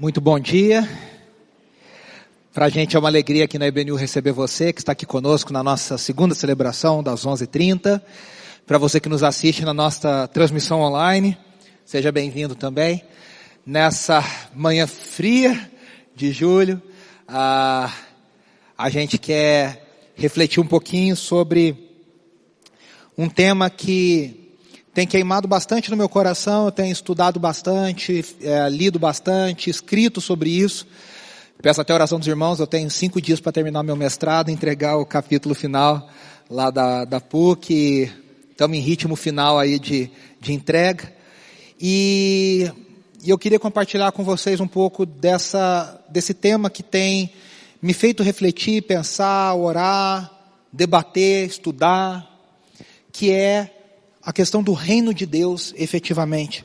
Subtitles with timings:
[0.00, 0.88] Muito bom dia.
[2.54, 5.52] Para a gente é uma alegria aqui na EBNU receber você, que está aqui conosco
[5.52, 8.00] na nossa segunda celebração das 11h30.
[8.64, 11.36] Para você que nos assiste na nossa transmissão online,
[11.84, 13.02] seja bem-vindo também.
[13.66, 14.24] Nessa
[14.54, 15.68] manhã fria
[16.14, 16.80] de julho,
[17.26, 17.92] a,
[18.78, 19.84] a gente quer
[20.14, 21.76] refletir um pouquinho sobre
[23.18, 24.37] um tema que
[24.98, 30.50] tem queimado bastante no meu coração, eu tenho estudado bastante, é, lido bastante, escrito sobre
[30.50, 30.88] isso.
[31.62, 34.96] Peço até a oração dos irmãos, eu tenho cinco dias para terminar meu mestrado, entregar
[34.96, 36.10] o capítulo final
[36.50, 38.12] lá da, da PUC,
[38.50, 41.14] estamos em ritmo final aí de, de entrega.
[41.80, 42.68] E,
[43.22, 47.32] e eu queria compartilhar com vocês um pouco dessa, desse tema que tem
[47.80, 50.28] me feito refletir, pensar, orar,
[50.72, 52.28] debater, estudar,
[53.12, 53.77] que é
[54.28, 56.62] a questão do reino de Deus efetivamente.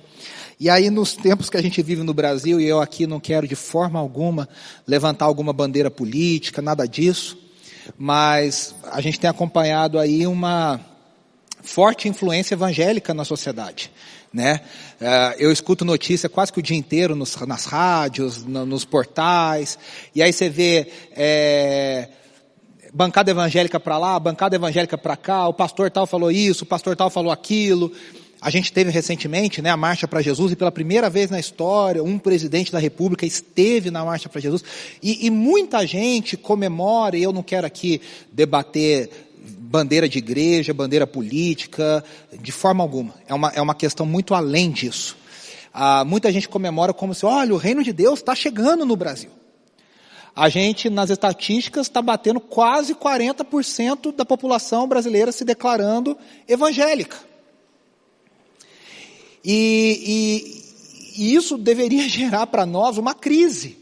[0.60, 3.48] E aí nos tempos que a gente vive no Brasil, e eu aqui não quero
[3.48, 4.50] de forma alguma
[4.86, 7.38] levantar alguma bandeira política, nada disso,
[7.98, 10.78] mas a gente tem acompanhado aí uma
[11.62, 13.90] forte influência evangélica na sociedade.
[14.34, 14.60] Né?
[15.00, 19.80] Eh, eu escuto notícia quase que o dia inteiro nas rádios, nos portais,
[20.14, 22.10] e aí você vê é,
[22.94, 26.96] bancada evangélica para lá, bancada evangélica para cá, o pastor tal falou isso, o pastor
[26.96, 27.92] tal falou aquilo.
[28.40, 32.04] A gente teve recentemente né, a Marcha para Jesus e pela primeira vez na história
[32.04, 34.64] um presidente da República esteve na Marcha para Jesus
[35.02, 38.00] e, e muita gente comemora, e eu não quero aqui
[38.32, 39.10] debater
[39.46, 42.04] bandeira de igreja, bandeira política,
[42.40, 43.14] de forma alguma.
[43.28, 45.18] É uma, é uma questão muito além disso.
[45.74, 49.32] Ah, muita gente comemora como se, olha, o reino de Deus está chegando no Brasil
[50.36, 56.18] a gente, nas estatísticas, está batendo quase 40% da população brasileira se declarando
[56.48, 57.18] evangélica.
[59.46, 60.64] E,
[61.16, 63.78] e, e isso deveria gerar para nós uma crise.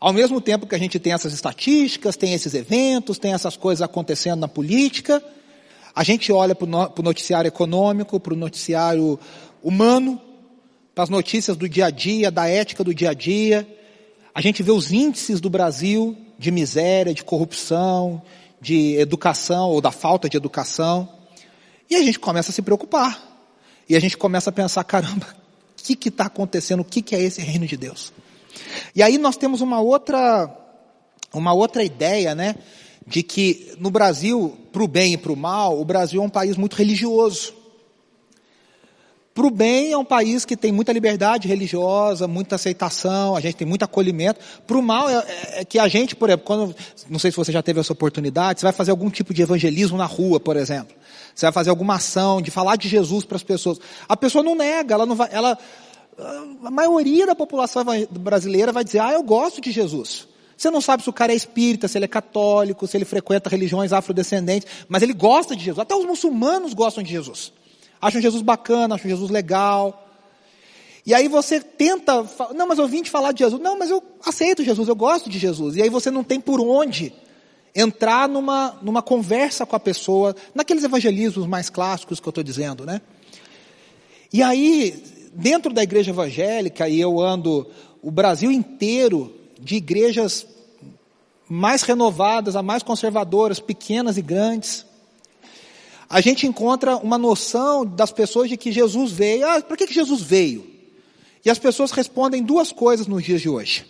[0.00, 3.82] Ao mesmo tempo que a gente tem essas estatísticas, tem esses eventos, tem essas coisas
[3.82, 5.22] acontecendo na política,
[5.94, 9.18] a gente olha para o noticiário econômico, para o noticiário
[9.62, 10.20] humano,
[10.94, 13.66] para as notícias do dia a dia, da ética do dia a dia,
[14.34, 18.20] a gente vê os índices do Brasil de miséria, de corrupção,
[18.60, 21.08] de educação ou da falta de educação,
[21.88, 23.32] e a gente começa a se preocupar.
[23.88, 25.26] E a gente começa a pensar, caramba,
[25.78, 26.80] o que está acontecendo?
[26.80, 28.12] O que, que é esse reino de Deus?
[28.94, 30.50] E aí nós temos uma outra,
[31.32, 32.56] uma outra ideia, né?
[33.06, 36.30] De que no Brasil, para o bem e para o mal, o Brasil é um
[36.30, 37.54] país muito religioso.
[39.34, 43.56] Para o bem é um país que tem muita liberdade religiosa, muita aceitação, a gente
[43.56, 44.38] tem muito acolhimento.
[44.64, 46.76] Para o mal é, é, é, que a gente, por exemplo, quando,
[47.10, 49.98] não sei se você já teve essa oportunidade, você vai fazer algum tipo de evangelismo
[49.98, 50.94] na rua, por exemplo.
[51.34, 53.80] Você vai fazer alguma ação de falar de Jesus para as pessoas.
[54.08, 55.58] A pessoa não nega, ela não vai, ela,
[56.64, 60.28] a maioria da população brasileira vai dizer, ah, eu gosto de Jesus.
[60.56, 63.50] Você não sabe se o cara é espírita, se ele é católico, se ele frequenta
[63.50, 65.80] religiões afrodescendentes, mas ele gosta de Jesus.
[65.80, 67.52] Até os muçulmanos gostam de Jesus
[68.06, 70.06] acham Jesus bacana, acham Jesus legal.
[71.06, 73.60] E aí você tenta, não, mas eu vim te falar de Jesus.
[73.60, 75.76] Não, mas eu aceito Jesus, eu gosto de Jesus.
[75.76, 77.12] E aí você não tem por onde
[77.74, 82.86] entrar numa, numa conversa com a pessoa, naqueles evangelismos mais clássicos que eu estou dizendo,
[82.86, 83.00] né?
[84.32, 85.02] E aí,
[85.34, 87.66] dentro da igreja evangélica, e eu ando
[88.02, 90.46] o Brasil inteiro de igrejas
[91.48, 94.86] mais renovadas, a mais conservadoras, pequenas e grandes,
[96.14, 99.44] a gente encontra uma noção das pessoas de que Jesus veio.
[99.48, 100.64] Ah, por que, que Jesus veio?
[101.44, 103.84] E as pessoas respondem duas coisas nos dias de hoje.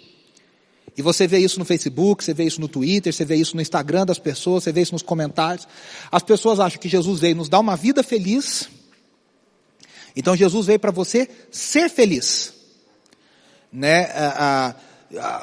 [0.97, 3.61] E você vê isso no Facebook, você vê isso no Twitter, você vê isso no
[3.61, 5.69] Instagram das pessoas, você vê isso nos comentários.
[6.11, 8.71] As pessoas acham que Jesus veio nos dar uma vida feliz.
[10.17, 12.55] Então Jesus veio para você ser feliz.
[13.71, 14.09] Né?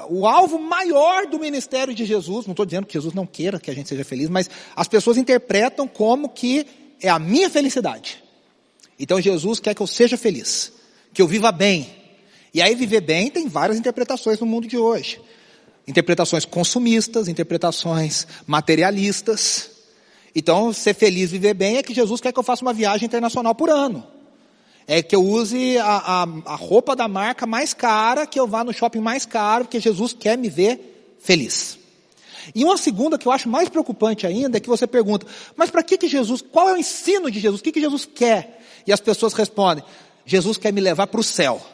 [0.10, 3.72] O alvo maior do ministério de Jesus, não estou dizendo que Jesus não queira que
[3.72, 6.66] a gente seja feliz, mas as pessoas interpretam como que
[7.02, 8.24] é a minha felicidade.
[9.00, 10.72] Então Jesus quer que eu seja feliz,
[11.14, 11.90] que eu viva bem.
[12.54, 15.20] E aí viver bem tem várias interpretações no mundo de hoje.
[15.88, 19.72] Interpretações consumistas, interpretações materialistas.
[20.34, 23.56] Então, ser feliz, viver bem é que Jesus quer que eu faça uma viagem internacional
[23.56, 24.06] por ano
[24.94, 28.62] é que eu use a, a, a roupa da marca mais cara, que eu vá
[28.62, 31.80] no shopping mais caro, porque Jesus quer me ver feliz.
[32.54, 35.82] E uma segunda que eu acho mais preocupante ainda é que você pergunta, mas para
[35.82, 37.62] que que Jesus, qual é o ensino de Jesus?
[37.62, 38.62] O que que Jesus quer?
[38.86, 39.82] E as pessoas respondem,
[40.26, 41.66] Jesus quer me levar para o céu.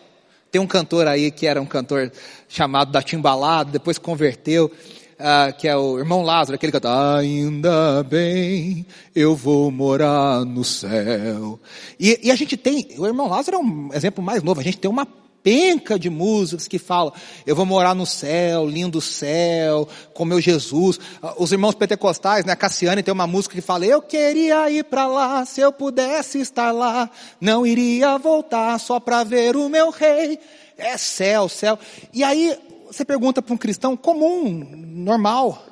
[0.52, 2.12] Tem um cantor aí que era um cantor
[2.48, 4.72] chamado da Timbalado, depois converteu,
[5.20, 8.86] ah, que é o irmão Lázaro, aquele que canta, ainda bem,
[9.16, 11.60] eu vou morar no céu.
[12.00, 14.78] E, e, a gente tem, o irmão Lázaro é um exemplo mais novo, a gente
[14.78, 15.08] tem uma
[15.42, 17.14] penca de músicas que falam,
[17.46, 21.00] eu vou morar no céu, lindo céu, com meu Jesus.
[21.38, 25.46] Os irmãos pentecostais, né, Cassiane tem uma música que fala, eu queria ir para lá,
[25.46, 27.10] se eu pudesse estar lá,
[27.40, 30.38] não iria voltar só para ver o meu rei.
[30.78, 31.80] É céu, céu.
[32.14, 32.56] E aí
[32.88, 35.66] você pergunta para um cristão comum, normal,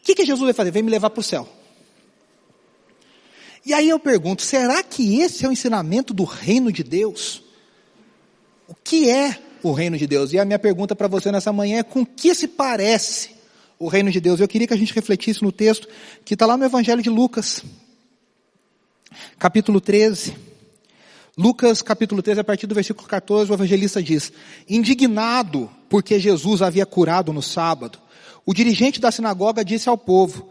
[0.00, 0.70] o que, que Jesus vai fazer?
[0.70, 1.48] Vem me levar para o céu.
[3.64, 7.42] E aí eu pergunto, será que esse é o ensinamento do reino de Deus?
[8.66, 10.32] O que é o reino de Deus?
[10.32, 13.30] E a minha pergunta para você nessa manhã é com que se parece
[13.78, 14.40] o reino de Deus?
[14.40, 15.88] Eu queria que a gente refletisse no texto
[16.24, 17.62] que está lá no Evangelho de Lucas,
[19.38, 20.49] capítulo 13.
[21.40, 24.30] Lucas capítulo 13, a partir do versículo 14, o evangelista diz,
[24.68, 27.98] indignado porque Jesus havia curado no sábado,
[28.44, 30.50] o dirigente da sinagoga disse ao povo,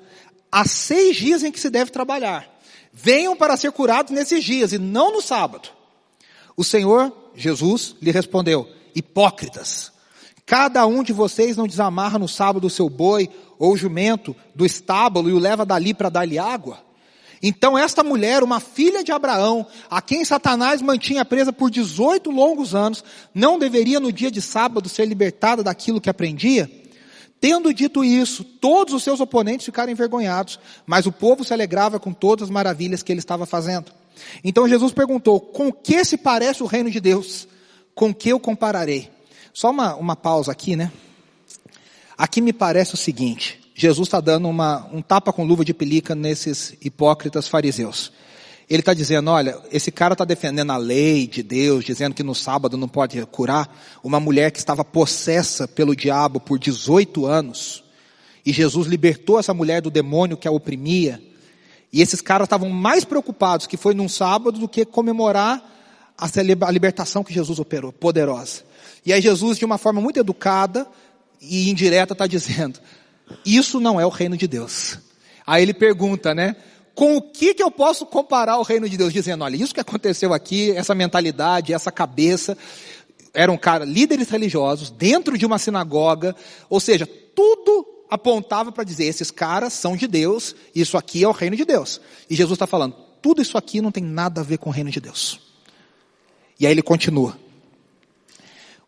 [0.52, 2.50] há seis dias em que se deve trabalhar.
[2.92, 5.70] Venham para ser curados nesses dias e não no sábado.
[6.58, 9.92] O Senhor, Jesus, lhe respondeu, hipócritas,
[10.44, 15.30] cada um de vocês não desamarra no sábado o seu boi ou jumento do estábulo
[15.30, 16.89] e o leva dali para dar-lhe água?
[17.42, 22.76] Então esta mulher, uma filha de Abraão, a quem Satanás mantinha presa por 18 longos
[22.76, 23.04] anos,
[23.34, 26.70] não deveria no dia de sábado ser libertada daquilo que aprendia?
[27.42, 32.12] Tendo dito isso, todos os seus oponentes ficaram envergonhados, mas o povo se alegrava com
[32.12, 33.92] todas as maravilhas que ele estava fazendo.
[34.44, 37.48] Então Jesus perguntou, com que se parece o reino de Deus?
[37.96, 39.10] Com que eu compararei?
[39.54, 40.92] Só uma, uma pausa aqui, né?
[42.18, 46.14] Aqui me parece o seguinte, Jesus está dando uma, um tapa com luva de pelica
[46.14, 48.12] nesses hipócritas fariseus.
[48.70, 52.36] Ele está dizendo, olha, esse cara está defendendo a lei de Deus, dizendo que no
[52.36, 53.74] sábado não pode curar
[54.04, 57.82] uma mulher que estava possessa pelo diabo por 18 anos.
[58.46, 61.24] E Jesus libertou essa mulher do demônio que a oprimia.
[61.94, 65.64] E esses caras estavam mais preocupados que foi num sábado do que comemorar
[66.18, 68.62] a libertação que Jesus operou, poderosa.
[69.06, 70.86] E aí Jesus, de uma forma muito educada
[71.40, 72.78] e indireta, está dizendo,
[73.46, 75.00] isso não é o reino de Deus.
[75.46, 76.56] Aí ele pergunta, né?
[77.00, 79.14] com o que, que eu posso comparar o reino de Deus?
[79.14, 82.58] Dizendo, olha, isso que aconteceu aqui, essa mentalidade, essa cabeça,
[83.34, 86.36] eram cara, líderes religiosos dentro de uma sinagoga,
[86.70, 91.32] ou seja, tudo apontava para dizer, esses caras são de Deus, isso aqui é o
[91.32, 92.02] reino de Deus.
[92.30, 94.92] E Jesus está falando, tudo isso aqui não tem nada a ver com o reino
[94.92, 95.40] de Deus.
[96.60, 97.40] E aí ele continua.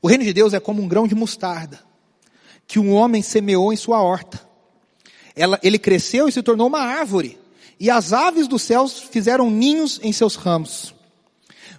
[0.01, 1.79] O reino de Deus é como um grão de mostarda,
[2.71, 4.39] que um homem semeou em sua horta.
[5.35, 7.37] Ela, ele cresceu e se tornou uma árvore
[7.77, 10.95] e as aves dos céus fizeram ninhos em seus ramos.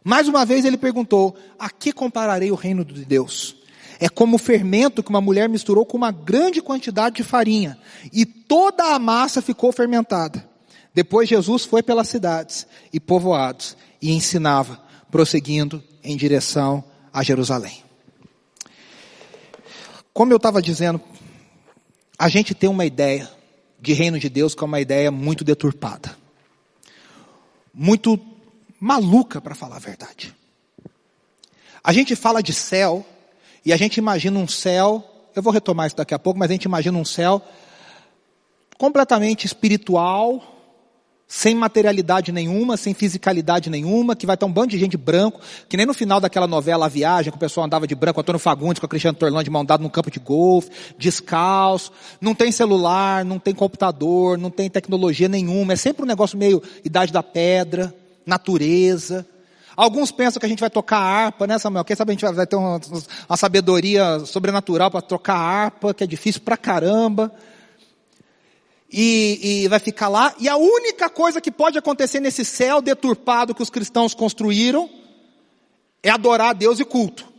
[0.04, 3.56] Mais uma vez ele perguntou: A que compararei o reino de Deus?
[3.98, 7.78] É como o fermento que uma mulher misturou com uma grande quantidade de farinha,
[8.12, 10.46] e toda a massa ficou fermentada.
[10.92, 14.78] Depois Jesus foi pelas cidades e povoados e ensinava,
[15.10, 17.82] prosseguindo em direção a Jerusalém.
[20.12, 21.00] Como eu estava dizendo,
[22.18, 23.30] a gente tem uma ideia
[23.80, 26.16] de reino de Deus que é uma ideia muito deturpada.
[27.72, 28.20] Muito
[28.78, 30.34] maluca, para falar a verdade.
[31.82, 33.04] A gente fala de céu,
[33.64, 35.04] e a gente imagina um céu,
[35.34, 37.42] eu vou retomar isso daqui a pouco, mas a gente imagina um céu
[38.76, 40.51] completamente espiritual,
[41.34, 45.78] sem materialidade nenhuma, sem fisicalidade nenhuma, que vai ter um bando de gente branco, que
[45.78, 48.78] nem no final daquela novela A Viagem, que o pessoal andava de branco, Antônio Fagundes
[48.78, 53.24] com a Cristiano Torlando de mão dada num campo de golfe, descalço, não tem celular,
[53.24, 57.94] não tem computador, não tem tecnologia nenhuma, é sempre um negócio meio idade da pedra,
[58.26, 59.26] natureza.
[59.74, 61.82] Alguns pensam que a gente vai tocar harpa, né Samuel?
[61.82, 62.78] Quem sabe a gente vai ter uma,
[63.26, 67.32] uma sabedoria sobrenatural para tocar harpa, que é difícil pra caramba
[68.92, 70.34] e, e vai ficar lá.
[70.38, 74.90] E a única coisa que pode acontecer nesse céu deturpado que os cristãos construíram
[76.02, 77.32] é adorar a Deus e culto.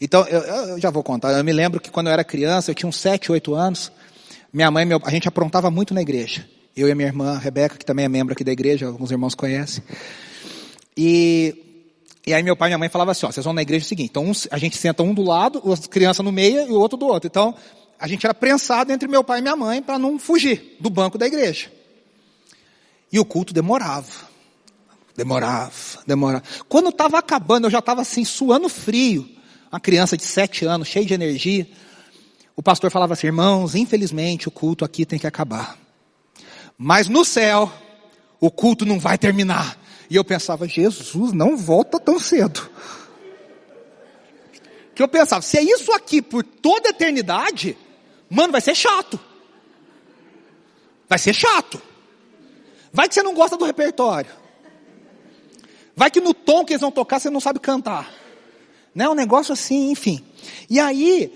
[0.00, 1.32] Então, eu, eu, já vou contar.
[1.32, 3.90] Eu me lembro que quando eu era criança, eu tinha uns 7, 8 anos,
[4.52, 6.46] minha mãe, meu, a gente aprontava muito na igreja.
[6.76, 9.82] Eu e minha irmã, Rebeca, que também é membro aqui da igreja, alguns irmãos conhecem.
[10.94, 11.88] E,
[12.26, 13.86] e aí meu pai e minha mãe falavam assim, ó, vocês vão na igreja é
[13.86, 16.72] o seguinte, então um, a gente senta um do lado, as crianças no meio e
[16.72, 17.26] o outro do outro.
[17.26, 17.54] Então,
[17.98, 21.16] a gente era prensado entre meu pai e minha mãe para não fugir do banco
[21.16, 21.72] da igreja.
[23.10, 24.26] E o culto demorava.
[25.16, 25.72] Demorava,
[26.06, 26.44] demorava.
[26.68, 29.26] Quando estava acabando, eu já estava assim, suando frio.
[29.72, 31.66] Uma criança de sete anos, cheia de energia.
[32.54, 35.78] O pastor falava assim, irmãos, infelizmente o culto aqui tem que acabar.
[36.76, 37.72] Mas no céu,
[38.38, 39.78] o culto não vai terminar.
[40.10, 42.70] E eu pensava, Jesus, não volta tão cedo.
[44.94, 47.76] Que eu pensava, se é isso aqui por toda a eternidade,
[48.28, 49.18] Mano, vai ser chato.
[51.08, 51.80] Vai ser chato.
[52.92, 54.30] Vai que você não gosta do repertório.
[55.94, 58.12] Vai que no tom que eles vão tocar você não sabe cantar.
[58.94, 59.08] Né?
[59.08, 60.24] Um negócio assim, enfim.
[60.68, 61.32] E aí,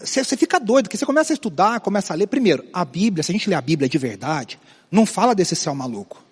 [0.00, 2.26] você, fica doido, porque você começa a estudar, começa a ler.
[2.26, 4.58] Primeiro, a Bíblia, se a gente lê a Bíblia de verdade,
[4.90, 6.22] não fala desse céu maluco.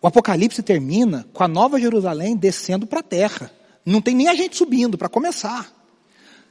[0.00, 3.50] O Apocalipse termina com a Nova Jerusalém descendo para a terra.
[3.84, 5.77] Não tem nem a gente subindo, para começar.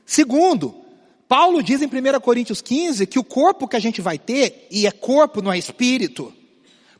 [0.08, 0.74] Segundo,
[1.28, 4.88] Paulo diz em 1 Coríntios 15 que o corpo que a gente vai ter, e
[4.88, 6.34] é corpo, não é espírito,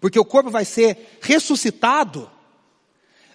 [0.02, 2.30] porque o corpo vai ser ressuscitado,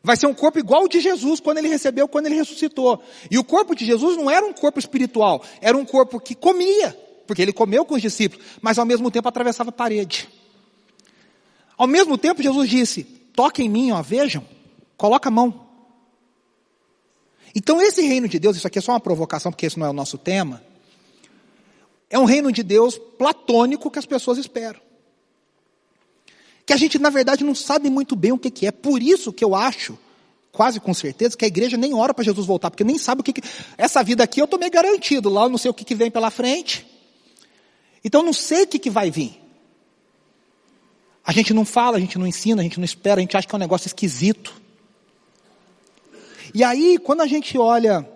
[0.03, 3.03] vai ser um corpo igual ao de Jesus quando ele recebeu, quando ele ressuscitou.
[3.31, 6.95] E o corpo de Jesus não era um corpo espiritual, era um corpo que comia,
[7.27, 10.29] porque ele comeu com os discípulos, mas ao mesmo tempo atravessava a parede.
[11.79, 14.47] Ao mesmo tempo, Jesus disse: toquem em mim, ó, vejam,
[14.99, 15.62] coloca a mão.
[17.55, 19.91] Então, esse reino de Deus, isso aqui é só uma provocação, porque esse não é
[19.91, 20.63] o nosso tema,
[22.09, 24.81] é um reino de Deus platônico que as pessoas esperam.
[26.65, 28.71] Que a gente, na verdade, não sabe muito bem o que, que é.
[28.71, 29.99] Por isso que eu acho,
[30.53, 33.25] quase com certeza, que a igreja nem ora para Jesus voltar, porque nem sabe o
[33.25, 33.43] que, que.
[33.77, 36.11] Essa vida aqui eu estou meio garantido, lá eu não sei o que, que vem
[36.11, 36.87] pela frente.
[38.05, 39.41] Então, não sei o que, que vai vir.
[41.25, 43.47] A gente não fala, a gente não ensina, a gente não espera, a gente acha
[43.47, 44.62] que é um negócio esquisito.
[46.55, 48.09] E aí, quando a gente olha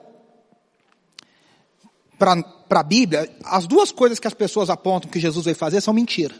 [2.19, 5.95] para a Bíblia, as duas coisas que as pessoas apontam que Jesus veio fazer são
[5.95, 6.35] mentira.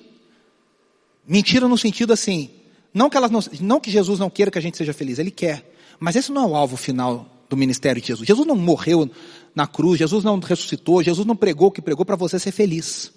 [1.27, 2.51] Mentira no sentido assim,
[2.93, 5.31] não que, elas não, não que Jesus não queira que a gente seja feliz, Ele
[5.31, 5.75] quer.
[5.99, 8.27] Mas esse não é o alvo final do ministério de Jesus.
[8.27, 9.11] Jesus não morreu
[9.55, 13.13] na cruz, Jesus não ressuscitou, Jesus não pregou o que pregou para você ser feliz.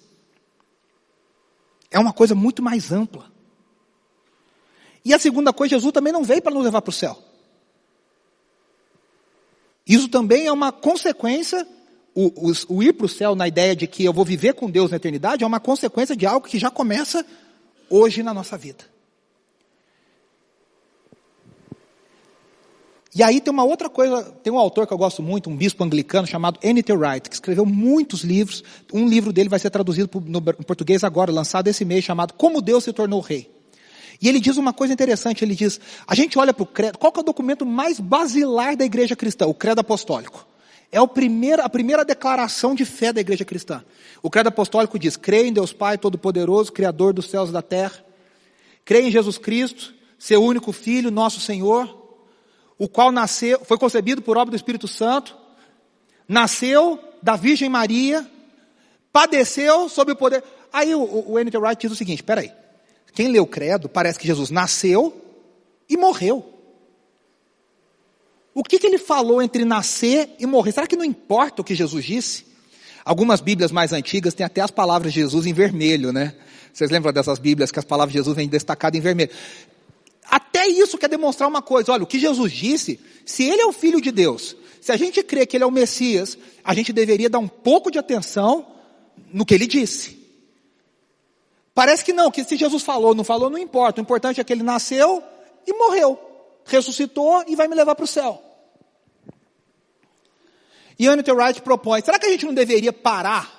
[1.92, 3.32] É uma coisa muito mais ampla.
[5.04, 7.29] E a segunda coisa, Jesus também não veio para nos levar para o céu.
[9.90, 11.68] Isso também é uma consequência,
[12.14, 14.70] o, o, o ir para o céu na ideia de que eu vou viver com
[14.70, 17.26] Deus na eternidade, é uma consequência de algo que já começa
[17.90, 18.86] hoje na nossa vida.
[23.16, 25.84] E aí tem uma outra coisa, tem um autor que eu gosto muito, um bispo
[25.84, 26.94] anglicano chamado N.T.
[26.94, 28.64] Wright, que escreveu muitos livros.
[28.94, 32.84] Um livro dele vai ser traduzido no português agora, lançado esse mês, chamado Como Deus
[32.84, 33.59] se tornou rei.
[34.22, 37.14] E ele diz uma coisa interessante, ele diz, a gente olha para o credo, qual
[37.16, 39.46] é o documento mais basilar da igreja cristã?
[39.48, 40.46] O credo apostólico.
[40.92, 43.84] É primeiro, a primeira declaração de fé da igreja cristã.
[44.22, 48.04] O credo apostólico diz, creio em Deus Pai Todo-Poderoso, Criador dos céus e da terra.
[48.84, 51.96] Creio em Jesus Cristo, seu único Filho, nosso Senhor,
[52.78, 55.38] o qual nasceu, foi concebido por obra do Espírito Santo,
[56.28, 58.30] nasceu da Virgem Maria,
[59.14, 60.44] padeceu sob o poder.
[60.74, 61.58] Aí o, o, o N.T.
[61.58, 62.52] Wright diz o seguinte, peraí,
[63.14, 65.14] quem lê o credo, parece que Jesus nasceu
[65.90, 66.46] e morreu.
[68.54, 70.72] O que, que ele falou entre nascer e morrer?
[70.72, 72.46] Será que não importa o que Jesus disse?
[73.06, 76.36] Algumas Bíblias mais antigas têm até as palavras de Jesus em vermelho, né?
[76.74, 79.32] Vocês lembram dessas Bíblias que as palavras de Jesus vêm destacadas em vermelho?
[80.30, 81.92] Até isso quer demonstrar uma coisa.
[81.92, 85.24] Olha, o que Jesus disse, se ele é o Filho de Deus, se a gente
[85.24, 88.68] crê que ele é o Messias, a gente deveria dar um pouco de atenção
[89.34, 90.19] no que ele disse.
[91.80, 94.02] Parece que não, que se Jesus falou, não falou, não importa.
[94.02, 95.24] O importante é que ele nasceu
[95.66, 96.20] e morreu.
[96.66, 98.44] Ressuscitou e vai me levar para o céu.
[101.00, 103.50] E Anita Wright propõe, será que a gente não deveria parar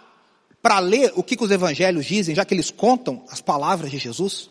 [0.60, 3.96] para ler o que, que os evangelhos dizem, já que eles contam as palavras de
[3.96, 4.50] Jesus?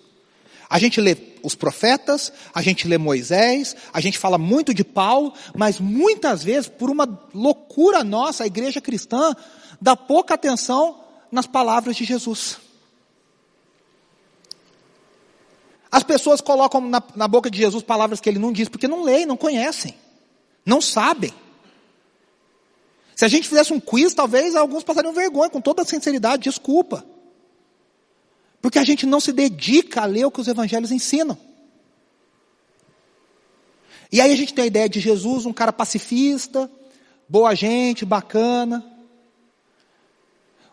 [0.67, 5.31] A gente lê os profetas, a gente lê Moisés, a gente fala muito de Paulo,
[5.55, 9.31] mas muitas vezes, por uma loucura nossa, a igreja cristã
[9.79, 12.67] dá pouca atenção nas palavras de Jesus.
[15.91, 19.03] As pessoas colocam na, na, boca de Jesus palavras que ele não diz, porque não
[19.03, 19.95] leem, não conhecem,
[20.65, 21.33] não sabem.
[23.15, 27.03] Se a gente fizesse um quiz, talvez alguns passariam vergonha, com toda sinceridade, desculpa.
[28.61, 31.37] Porque a gente não se dedica a ler o que os evangelhos ensinam.
[34.11, 36.69] E aí a gente tem a ideia de Jesus, um cara pacifista,
[37.27, 38.85] boa gente, bacana.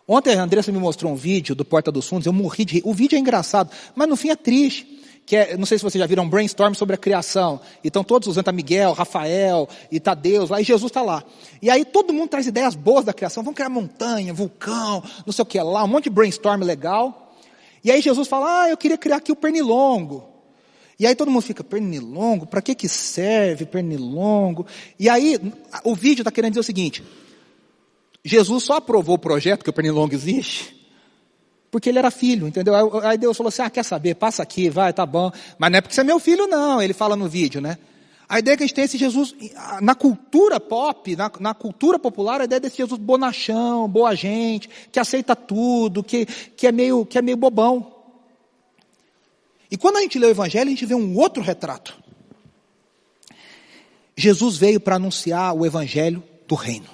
[0.06, 2.82] Ontem a Andressa me mostrou um vídeo do Porta dos Fundos, eu morri de rir.
[2.84, 6.00] O vídeo é engraçado, mas no fim é triste que é, não sei se vocês
[6.00, 7.60] já viram um brainstorm sobre a criação.
[7.82, 11.24] E estão todos usando a Miguel, Rafael e Tadeus lá, e Jesus está lá.
[11.60, 13.42] E aí todo mundo traz ideias boas da criação.
[13.42, 17.34] Vamos criar montanha, vulcão, não sei o que lá, um monte de brainstorm legal.
[17.82, 20.28] E aí Jesus fala, ah, eu queria criar aqui o pernilongo.
[20.98, 24.64] E aí todo mundo fica, pernilongo, para que que serve pernilongo?
[24.98, 25.38] E aí
[25.84, 27.02] o vídeo está querendo dizer o seguinte,
[28.24, 30.85] Jesus só aprovou o projeto, que o pernilongo existe,
[31.76, 32.74] porque ele era filho, entendeu?
[33.04, 35.30] Aí Deus falou assim, ah, quer saber, passa aqui, vai, tá bom.
[35.58, 37.76] Mas não é porque você é meu filho não, ele fala no vídeo, né?
[38.26, 39.34] A ideia que a gente tem é esse Jesus,
[39.82, 44.98] na cultura pop, na, na, cultura popular, a ideia desse Jesus bonachão, boa gente, que
[44.98, 47.92] aceita tudo, que, que, é, meio, que é meio bobão.
[49.70, 51.94] E quando a gente lê o Evangelho, a gente vê um outro retrato.
[54.16, 56.88] Jesus veio para anunciar o Evangelho do Reino.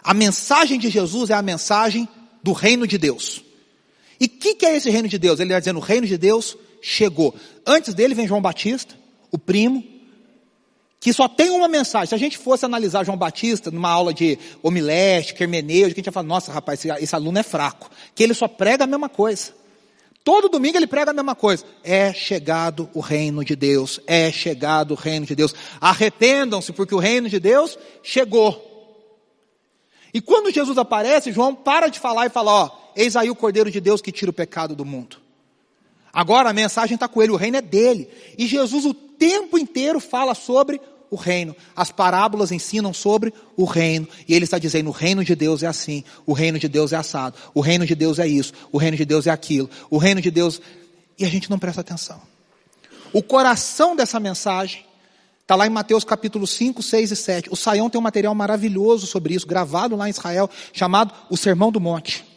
[0.00, 2.08] A mensagem de Jesus é a mensagem
[2.40, 3.42] do Reino de Deus.
[4.22, 5.40] E o que, que é esse Reino de Deus?
[5.40, 7.34] Ele está dizendo: o Reino de Deus chegou.
[7.66, 8.94] Antes dele vem João Batista,
[9.32, 9.82] o primo,
[11.00, 12.06] que só tem uma mensagem.
[12.06, 16.12] Se a gente fosse analisar João Batista numa aula de homilética, hermenêutica, a gente ia
[16.12, 17.90] falar, nossa rapaz, esse, esse aluno é fraco.
[18.14, 19.52] Que ele só prega a mesma coisa.
[20.22, 21.64] Todo domingo ele prega a mesma coisa.
[21.82, 23.98] É chegado o reino de Deus.
[24.06, 25.52] É chegado o reino de Deus.
[25.80, 28.70] Arrependam-se, porque o reino de Deus chegou.
[30.14, 33.70] E quando Jesus aparece, João para de falar e fala: Ó, eis aí o Cordeiro
[33.70, 35.16] de Deus que tira o pecado do mundo.
[36.12, 38.08] Agora a mensagem está com ele, o reino é dele.
[38.36, 40.80] E Jesus o tempo inteiro fala sobre
[41.10, 41.54] o reino.
[41.76, 44.08] As parábolas ensinam sobre o reino.
[44.26, 46.96] E ele está dizendo: o reino de Deus é assim, o reino de Deus é
[46.96, 50.20] assado, o reino de Deus é isso, o reino de Deus é aquilo, o reino
[50.20, 50.60] de Deus.
[51.18, 52.20] E a gente não presta atenção.
[53.12, 54.86] O coração dessa mensagem
[55.42, 57.48] está lá em Mateus capítulo 5, 6 e 7.
[57.52, 61.70] O Saião tem um material maravilhoso sobre isso, gravado lá em Israel, chamado O Sermão
[61.70, 62.31] do Monte.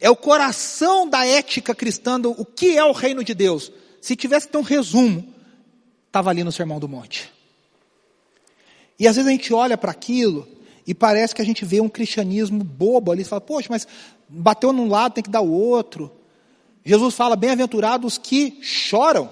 [0.00, 3.72] É o coração da ética cristã do o que é o reino de Deus.
[4.00, 5.34] Se tivesse que ter um resumo,
[6.06, 7.32] estava ali no Sermão do Monte.
[8.98, 10.46] E às vezes a gente olha para aquilo
[10.86, 13.86] e parece que a gente vê um cristianismo bobo ali, fala, poxa, mas
[14.28, 16.10] bateu num lado, tem que dar o outro.
[16.84, 19.30] Jesus fala, bem-aventurados que choram.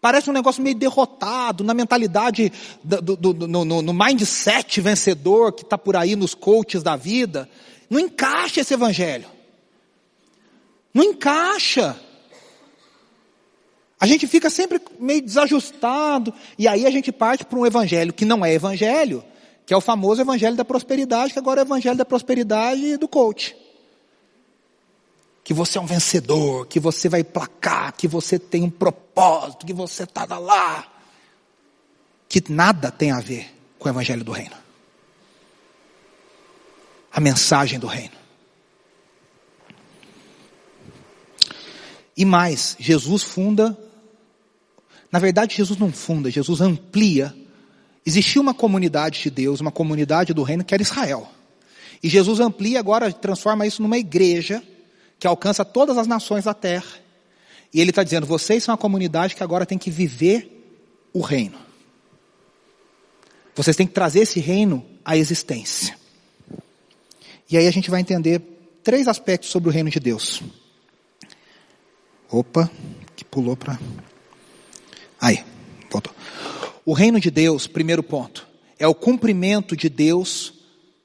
[0.00, 5.62] Parece um negócio meio derrotado, na mentalidade, do, do, do, no, no mindset vencedor que
[5.62, 7.48] está por aí nos coaches da vida.
[7.90, 9.26] Não encaixa esse evangelho.
[10.92, 11.98] Não encaixa.
[14.00, 18.24] A gente fica sempre meio desajustado, e aí a gente parte para um evangelho que
[18.24, 19.24] não é evangelho,
[19.66, 23.08] que é o famoso evangelho da prosperidade, que agora é o evangelho da prosperidade do
[23.08, 23.56] coach.
[25.42, 29.72] Que você é um vencedor, que você vai placar, que você tem um propósito, que
[29.72, 30.86] você está lá.
[32.28, 34.56] Que nada tem a ver com o evangelho do reino.
[37.10, 38.17] A mensagem do reino.
[42.18, 43.74] E mais, Jesus funda
[45.10, 47.34] na verdade, Jesus não funda, Jesus amplia.
[48.04, 51.28] Existia uma comunidade de Deus, uma comunidade do reino que era Israel.
[52.02, 54.62] E Jesus amplia agora, transforma isso numa igreja
[55.18, 57.00] que alcança todas as nações da terra.
[57.72, 60.54] E ele está dizendo: vocês são a comunidade que agora tem que viver
[61.12, 61.58] o reino.
[63.54, 65.98] Vocês têm que trazer esse reino à existência.
[67.50, 68.40] E aí a gente vai entender
[68.84, 70.42] três aspectos sobre o reino de Deus.
[72.30, 72.70] Opa,
[73.16, 73.78] que pulou para.
[75.20, 75.42] Aí,
[75.90, 76.14] voltou.
[76.84, 78.46] O reino de Deus, primeiro ponto,
[78.78, 80.52] é o cumprimento de Deus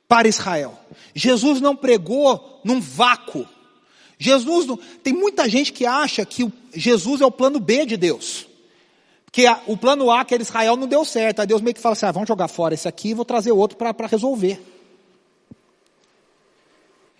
[0.08, 0.78] para Israel.
[1.16, 3.48] Jesus não pregou num vácuo.
[4.20, 8.46] Jesus não, tem muita gente que acha que Jesus é o plano B de Deus.
[9.32, 11.40] Que o plano A, que era Israel, não deu certo.
[11.40, 13.52] Aí Deus meio que fala assim: ah, vamos jogar fora esse aqui e vou trazer
[13.52, 14.62] outro para resolver.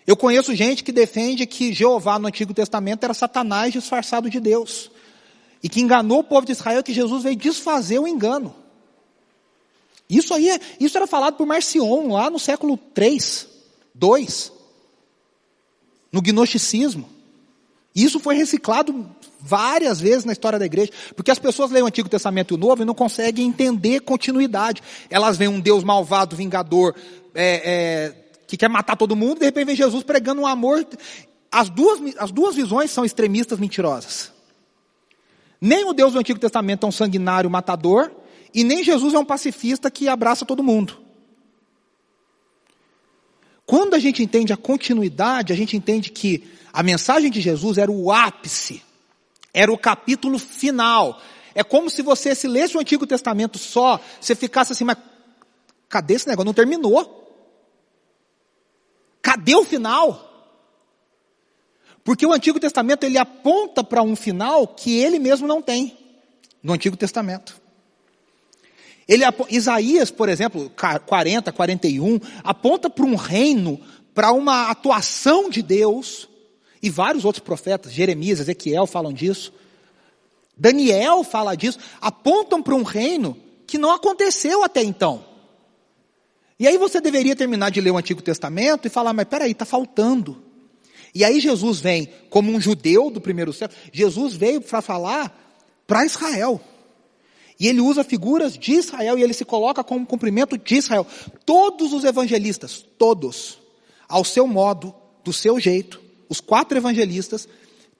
[0.06, 4.90] Eu conheço gente que defende que Jeová no Antigo Testamento era Satanás disfarçado de Deus
[5.62, 8.54] e que enganou o povo de Israel, que Jesus veio desfazer o engano.
[10.08, 13.48] Isso aí, isso era falado por Marcion lá no século 3,
[13.94, 14.52] 2,
[16.12, 17.08] no gnosticismo.
[17.94, 19.08] Isso foi reciclado
[19.40, 22.58] várias vezes na história da igreja, porque as pessoas leem o Antigo Testamento e o
[22.58, 24.82] Novo e não conseguem entender continuidade.
[25.08, 26.94] Elas veem um Deus malvado, vingador,
[27.34, 28.23] é, é,
[28.54, 30.86] que quer matar todo mundo, de repente vem Jesus pregando um amor.
[31.50, 34.32] As duas, as duas visões são extremistas mentirosas.
[35.60, 38.12] Nem o Deus do Antigo Testamento é um sanguinário matador,
[38.54, 40.96] e nem Jesus é um pacifista que abraça todo mundo.
[43.66, 47.90] Quando a gente entende a continuidade, a gente entende que a mensagem de Jesus era
[47.90, 48.82] o ápice,
[49.52, 51.20] era o capítulo final.
[51.54, 54.98] É como se você se lesse o Antigo Testamento só, você ficasse assim, mas
[55.88, 56.46] cadê esse negócio?
[56.46, 57.23] Não terminou.
[59.34, 60.30] Cadê o final?
[62.04, 65.98] Porque o Antigo Testamento ele aponta para um final que ele mesmo não tem
[66.62, 67.60] no Antigo Testamento.
[69.08, 70.70] Ele, Isaías, por exemplo,
[71.04, 73.80] 40, 41, aponta para um reino,
[74.14, 76.28] para uma atuação de Deus,
[76.80, 79.52] e vários outros profetas, Jeremias, Ezequiel falam disso,
[80.56, 85.33] Daniel fala disso, apontam para um reino que não aconteceu até então.
[86.58, 89.64] E aí você deveria terminar de ler o Antigo Testamento e falar, mas peraí, está
[89.64, 90.42] faltando.
[91.14, 95.40] E aí Jesus vem como um judeu do primeiro século, Jesus veio para falar
[95.86, 96.60] para Israel.
[97.58, 101.06] E ele usa figuras de Israel e ele se coloca como cumprimento de Israel.
[101.46, 103.58] Todos os evangelistas, todos,
[104.08, 107.48] ao seu modo, do seu jeito, os quatro evangelistas,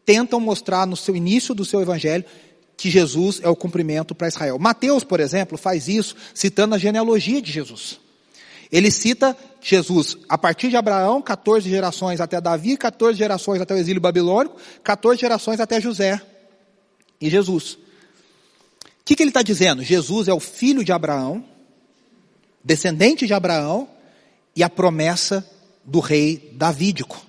[0.05, 2.25] tentam mostrar no seu início do seu evangelho
[2.77, 4.59] que Jesus é o cumprimento para Israel.
[4.59, 8.01] Mateus, por exemplo, faz isso citando a genealogia de Jesus.
[8.71, 13.77] Ele cita Jesus a partir de Abraão, 14 gerações até Davi, 14 gerações até o
[13.77, 16.21] exílio babilônico, 14 gerações até José
[17.21, 17.75] e Jesus.
[17.75, 17.79] O
[19.05, 19.83] que, que ele está dizendo?
[19.83, 21.45] Jesus é o filho de Abraão,
[22.63, 23.89] descendente de Abraão,
[24.57, 25.45] e a promessa
[25.85, 27.25] do rei davídico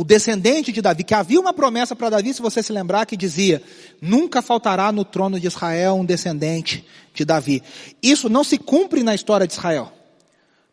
[0.00, 3.16] o descendente de Davi, que havia uma promessa para Davi, se você se lembrar, que
[3.16, 3.62] dizia:
[4.00, 7.62] nunca faltará no trono de Israel um descendente de Davi.
[8.02, 9.92] Isso não se cumpre na história de Israel.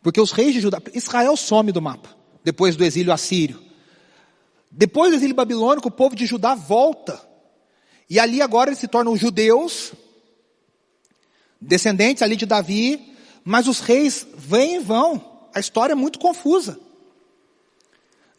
[0.08, 3.62] Porque os reis de Judá, Israel some do mapa, depois do exílio assírio.
[4.70, 7.20] Depois do exílio babilônico, o povo de Judá volta.
[8.08, 9.92] E ali agora eles se tornam judeus,
[11.60, 15.22] descendentes ali de Davi, mas os reis vêm e vão.
[15.54, 16.80] A história é muito confusa.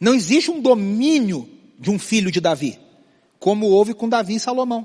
[0.00, 2.80] Não existe um domínio de um filho de Davi,
[3.38, 4.84] como houve com Davi e Salomão.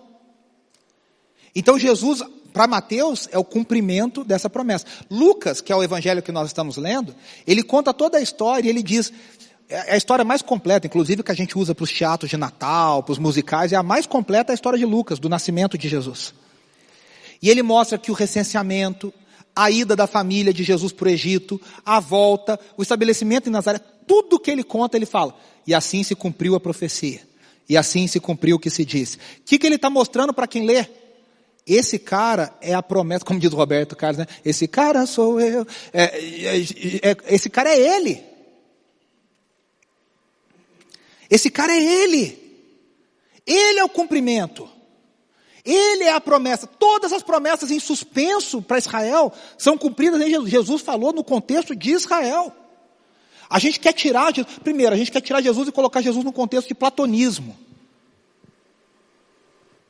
[1.56, 2.22] Então Jesus,
[2.56, 4.86] para Mateus, é o cumprimento dessa promessa.
[5.12, 7.14] Lucas, que é o evangelho que nós estamos lendo,
[7.46, 9.12] ele conta toda a história e ele diz,
[9.68, 12.38] é, é a história mais completa, inclusive que a gente usa para os teatros de
[12.38, 15.90] Natal, para os musicais, é a mais completa a história de Lucas, do nascimento de
[15.90, 16.34] Jesus.
[17.42, 19.14] E ele mostra que o recenseamento,
[19.54, 23.82] a ida da família de Jesus para o Egito, a volta, o estabelecimento em Nazaré,
[24.08, 25.36] tudo que ele conta, ele fala.
[25.68, 27.20] E assim se cumpriu a profecia.
[27.68, 29.18] E assim se cumpriu o que se disse.
[29.18, 30.86] O que, que ele está mostrando para quem lê?
[31.66, 34.28] Esse cara é a promessa, como diz o Roberto Carlos, né?
[34.44, 35.66] Esse cara sou eu.
[35.92, 38.24] É, é, é, esse cara é ele.
[41.30, 42.46] Esse cara é ele.
[43.48, 44.70] Ele é o cumprimento.
[45.64, 46.68] Ele é a promessa.
[46.68, 50.52] Todas as promessas em suspenso para Israel são cumpridas em Jesus.
[50.52, 52.56] Jesus falou no contexto de Israel.
[53.50, 54.32] A gente quer tirar,
[54.64, 57.65] primeiro, a gente quer tirar Jesus e colocar Jesus no contexto de platonismo.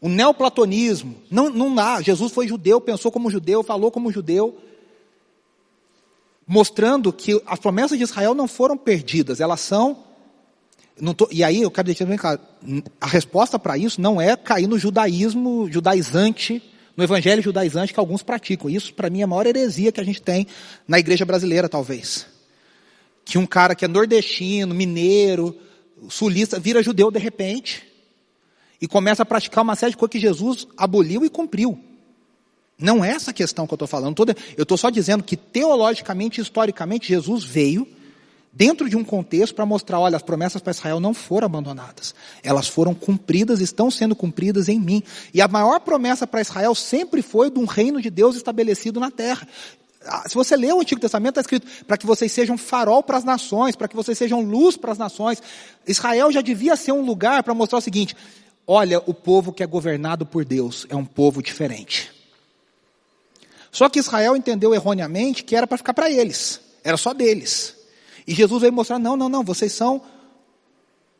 [0.06, 1.16] O neoplatonismo.
[1.32, 2.00] Não, não dá.
[2.00, 4.56] Jesus foi judeu, pensou como judeu, falou como judeu.
[6.46, 10.04] Mostrando que as promessas de Israel não foram perdidas, elas são
[11.18, 12.40] Tô, e aí eu quero deixar bem claro,
[13.02, 16.62] a resposta para isso não é cair no judaísmo judaizante,
[16.96, 18.70] no evangelho judaizante que alguns praticam.
[18.70, 20.46] Isso para mim é a maior heresia que a gente tem
[20.88, 22.28] na igreja brasileira, talvez.
[23.26, 25.58] Que um cara que é nordestino, mineiro,
[26.10, 27.95] sulista, vira judeu de repente
[28.86, 31.80] e começa a praticar uma série de coisas que Jesus aboliu e cumpriu.
[32.78, 34.16] Não é essa questão que eu estou falando.
[34.56, 37.88] Eu estou só dizendo que teologicamente, historicamente, Jesus veio
[38.54, 42.14] dentro de um contexto para mostrar, olha, as promessas para Israel não foram abandonadas.
[42.44, 45.02] Elas foram cumpridas, estão sendo cumpridas em mim.
[45.34, 49.10] E a maior promessa para Israel sempre foi de um reino de Deus estabelecido na
[49.10, 49.48] terra.
[50.06, 53.18] Ah, se você lê o Antigo Testamento, está escrito para que vocês sejam farol para
[53.18, 55.42] as nações, para que vocês sejam luz para as nações.
[55.88, 58.16] Israel já devia ser um lugar para mostrar o seguinte:
[58.68, 62.12] olha, o povo que é governado por Deus é um povo diferente.
[63.72, 67.76] Só que Israel entendeu erroneamente que era para ficar para eles, era só deles.
[68.26, 70.02] E Jesus veio mostrar: não, não, não, vocês são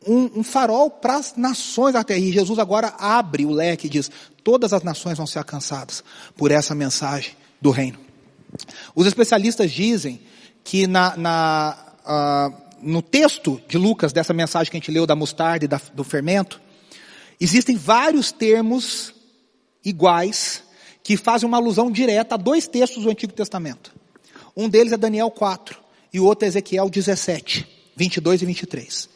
[0.06, 2.20] um, um farol para as nações da terra.
[2.20, 4.10] E Jesus agora abre o leque e diz:
[4.42, 6.02] todas as nações vão ser alcançadas
[6.36, 7.98] por essa mensagem do reino.
[8.94, 10.20] Os especialistas dizem
[10.64, 15.14] que na, na, uh, no texto de Lucas, dessa mensagem que a gente leu da
[15.14, 16.60] mostarda e da, do fermento,
[17.40, 19.14] existem vários termos
[19.84, 20.62] iguais
[21.02, 23.94] que fazem uma alusão direta a dois textos do Antigo Testamento.
[24.56, 25.78] Um deles é Daniel 4,
[26.12, 29.08] e o outro é Ezequiel 17, 22 e 23.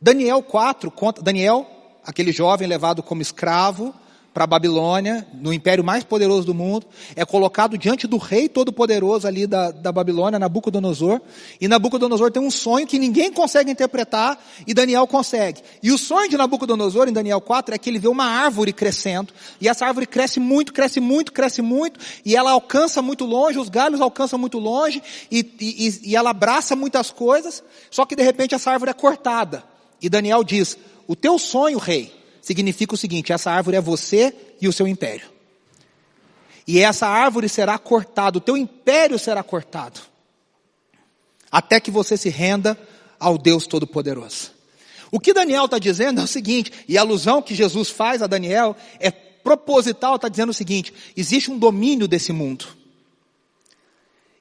[0.00, 1.66] Daniel 4 conta, Daniel,
[2.04, 3.94] aquele jovem levado como escravo
[4.34, 9.28] para a Babilônia, no império mais poderoso do mundo, é colocado diante do rei todo-poderoso
[9.28, 11.20] ali da, da Babilônia, Nabucodonosor,
[11.60, 15.62] e Nabucodonosor tem um sonho que ninguém consegue interpretar, e Daniel consegue.
[15.80, 19.32] E o sonho de Nabucodonosor, em Daniel 4, é que ele vê uma árvore crescendo,
[19.60, 23.68] e essa árvore cresce muito, cresce muito, cresce muito, e ela alcança muito longe, os
[23.68, 28.52] galhos alcançam muito longe, e, e, e ela abraça muitas coisas, só que de repente
[28.52, 29.62] essa árvore é cortada.
[30.02, 34.68] E Daniel diz, o teu sonho, rei, significa o seguinte: essa árvore é você e
[34.68, 35.26] o seu império.
[36.66, 40.00] E essa árvore será cortada, o teu império será cortado,
[41.50, 42.78] até que você se renda
[43.18, 44.52] ao Deus Todo-Poderoso.
[45.10, 48.26] O que Daniel está dizendo é o seguinte, e a alusão que Jesus faz a
[48.26, 52.66] Daniel é proposital, está dizendo o seguinte: existe um domínio desse mundo.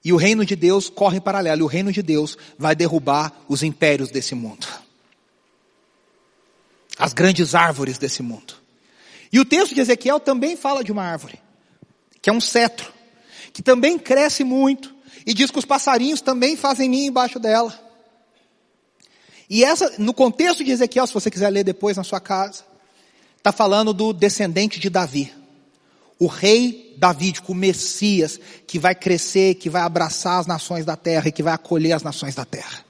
[0.05, 3.31] E o reino de Deus corre em paralelo, e o reino de Deus vai derrubar
[3.47, 4.82] os impérios desse mundo
[7.03, 8.53] as grandes árvores desse mundo.
[9.29, 11.37] E o texto de Ezequiel também fala de uma árvore,
[12.21, 12.93] que é um cetro,
[13.51, 17.77] que também cresce muito, e diz que os passarinhos também fazem ninho embaixo dela.
[19.49, 22.63] E essa, no contexto de Ezequiel, se você quiser ler depois na sua casa,
[23.37, 25.29] está falando do descendente de Davi.
[26.17, 31.27] O rei Davídico, o Messias, que vai crescer, que vai abraçar as nações da terra
[31.27, 32.82] e que vai acolher as nações da terra.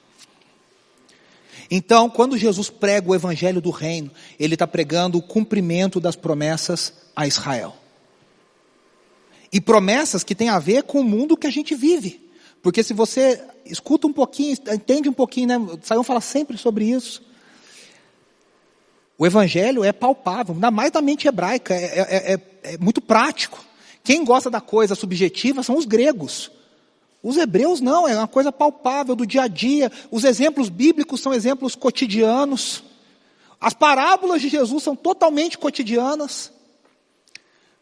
[1.70, 6.94] Então, quando Jesus prega o evangelho do reino, ele está pregando o cumprimento das promessas
[7.16, 7.76] a Israel.
[9.52, 12.30] E promessas que têm a ver com o mundo que a gente vive.
[12.62, 15.78] Porque se você escuta um pouquinho, entende um pouquinho, né?
[15.84, 17.22] Saião fala sempre sobre isso.
[19.18, 23.64] O evangelho é palpável, ainda mais da mente hebraica, é, é, é, é muito prático.
[24.04, 26.52] Quem gosta da coisa subjetiva são os gregos.
[27.24, 29.90] Os hebreus não, é uma coisa palpável do dia a dia.
[30.12, 32.84] Os exemplos bíblicos são exemplos cotidianos.
[33.62, 36.52] As parábolas de Jesus são totalmente cotidianas.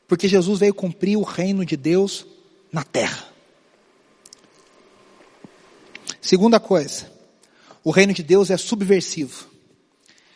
[0.07, 2.23] Porque Jesus veio cumprir o reino de Deus
[2.71, 3.25] na terra.
[6.21, 7.11] Segunda coisa,
[7.83, 9.49] o reino de Deus é subversivo.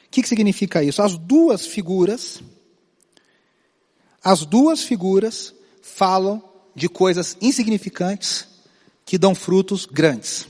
[0.08, 1.04] O que, que significa isso?
[1.04, 2.42] As duas figuras,
[4.24, 6.42] as duas figuras falam
[6.74, 8.55] de coisas insignificantes
[9.06, 10.48] que dão frutos grandes.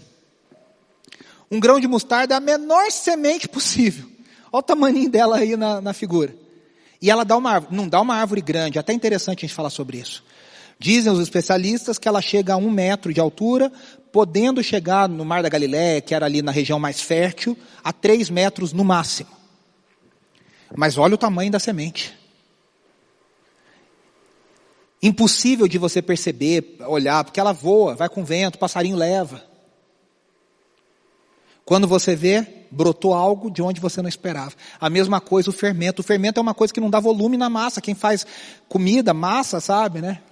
[1.51, 4.09] Um grão de mostarda é a menor semente possível.
[4.51, 6.33] Olha o tamanho dela aí na, na figura.
[7.01, 9.53] E ela dá uma árvore, não dá uma árvore grande, é até interessante a gente
[9.53, 10.23] falar sobre isso.
[10.79, 13.71] Dizem os especialistas que ela chega a um metro de altura,
[14.11, 18.29] podendo chegar no Mar da Galiléia, que era ali na região mais fértil, a três
[18.29, 19.29] metros no máximo.
[20.75, 22.13] Mas olha o tamanho da semente.
[25.05, 29.39] Impossível de você perceber, olhar, porque ela voa, vai com vento, passarinho leva.
[31.63, 34.53] Quando você vê, brotou algo de onde você não esperava.
[34.81, 35.99] A mesma coisa o fermento.
[35.99, 37.81] O fermento é uma coisa que não dá volume na massa.
[37.81, 38.25] Quem faz
[38.67, 40.23] comida, massa, sabe, né?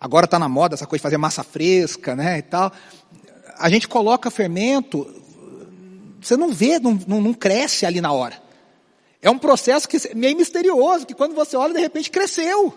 [0.00, 2.72] Agora está na moda essa coisa de fazer massa fresca, né, e tal.
[3.56, 5.06] A gente coloca fermento,
[6.20, 8.42] você não vê, não, não, não cresce ali na hora.
[9.24, 12.74] É um processo que meio misterioso, que quando você olha, de repente cresceu.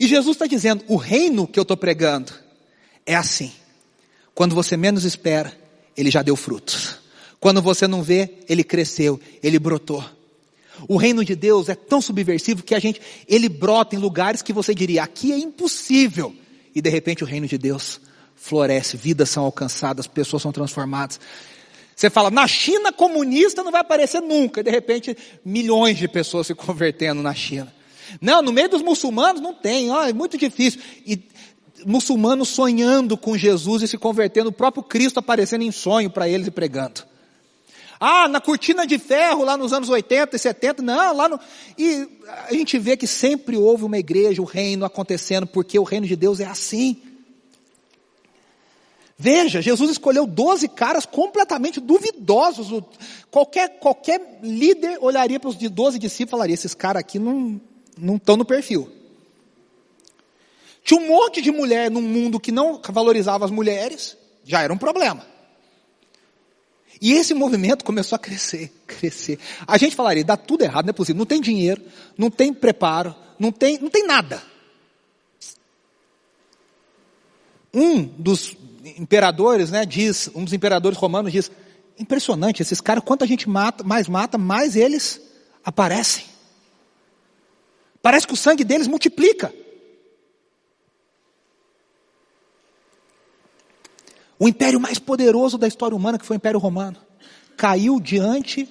[0.00, 2.32] E Jesus está dizendo, o reino que eu estou pregando
[3.04, 3.52] é assim.
[4.34, 5.52] Quando você menos espera,
[5.94, 6.96] ele já deu frutos.
[7.38, 10.02] Quando você não vê, ele cresceu, ele brotou.
[10.88, 14.50] O reino de Deus é tão subversivo que a gente, ele brota em lugares que
[14.50, 16.34] você diria, aqui é impossível.
[16.74, 18.00] E de repente o reino de Deus
[18.34, 21.20] floresce, vidas são alcançadas, pessoas são transformadas.
[21.94, 24.60] Você fala, na China comunista não vai aparecer nunca.
[24.60, 27.72] E de repente, milhões de pessoas se convertendo na China.
[28.20, 30.80] Não, no meio dos muçulmanos não tem, ó, é muito difícil.
[31.06, 31.22] E
[31.86, 36.46] muçulmanos sonhando com Jesus e se convertendo, o próprio Cristo aparecendo em sonho para eles
[36.46, 37.02] e pregando.
[38.00, 41.40] Ah, na cortina de ferro lá nos anos 80 e 70, não, lá no.
[41.78, 42.06] E
[42.48, 46.16] a gente vê que sempre houve uma igreja, o reino acontecendo, porque o reino de
[46.16, 47.00] Deus é assim.
[49.16, 52.82] Veja, Jesus escolheu 12 caras completamente duvidosos.
[53.30, 57.60] Qualquer, qualquer líder olharia para os 12 discípulos e falaria: esses caras aqui não,
[57.96, 58.90] não estão no perfil.
[60.82, 64.76] Tinha um monte de mulher num mundo que não valorizava as mulheres, já era um
[64.78, 65.24] problema.
[67.00, 69.38] E esse movimento começou a crescer, crescer.
[69.66, 71.18] A gente falaria, dá tudo errado, não é possível.
[71.18, 71.82] Não tem dinheiro,
[72.18, 74.42] não tem preparo, não tem, não tem nada.
[77.72, 81.50] Um dos imperadores, né, diz, um dos imperadores romanos diz,
[81.98, 85.20] impressionante, esses caras, quanto a gente mata, mais mata, mais eles
[85.64, 86.24] aparecem.
[88.02, 89.52] Parece que o sangue deles multiplica.
[94.38, 96.98] O império mais poderoso da história humana, que foi o Império Romano,
[97.56, 98.68] caiu diante,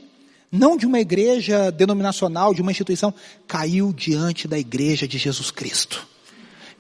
[0.52, 3.14] não de uma igreja denominacional, de uma instituição,
[3.48, 6.06] caiu diante da igreja de Jesus Cristo,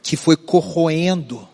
[0.03, 1.47] que foi corroendo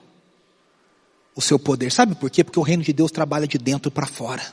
[1.36, 1.92] o seu poder.
[1.92, 2.44] Sabe por quê?
[2.44, 4.44] Porque o reino de Deus trabalha de dentro para fora.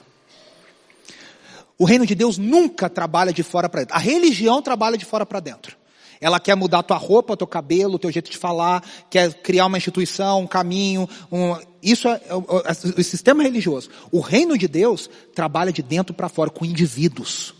[1.79, 3.97] O reino de Deus nunca trabalha de fora para dentro.
[3.97, 5.77] A religião trabalha de fora para dentro.
[6.21, 10.41] Ela quer mudar tua roupa, teu cabelo, teu jeito de falar, quer criar uma instituição,
[10.41, 11.09] um caminho.
[11.31, 11.55] Um...
[11.83, 13.91] Isso é, é, é o sistema religioso.
[14.11, 17.55] O reino de Deus trabalha de dentro para fora com indivíduos,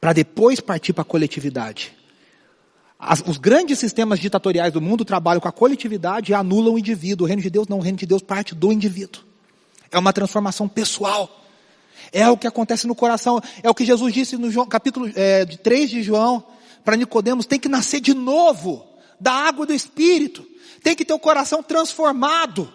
[0.00, 1.92] para depois partir para a coletividade.
[2.98, 7.26] As, os grandes sistemas ditatoriais do mundo trabalham com a coletividade e anulam o indivíduo.
[7.26, 9.22] O reino de Deus não, o reino de Deus parte do indivíduo.
[9.90, 11.44] É uma transformação pessoal.
[12.12, 13.40] É o que acontece no coração.
[13.62, 16.44] É o que Jesus disse no João, capítulo é, 3 de João
[16.84, 18.86] para Nicodemos, tem que nascer de novo,
[19.18, 20.46] da água do Espírito.
[20.82, 22.70] Tem que ter o coração transformado.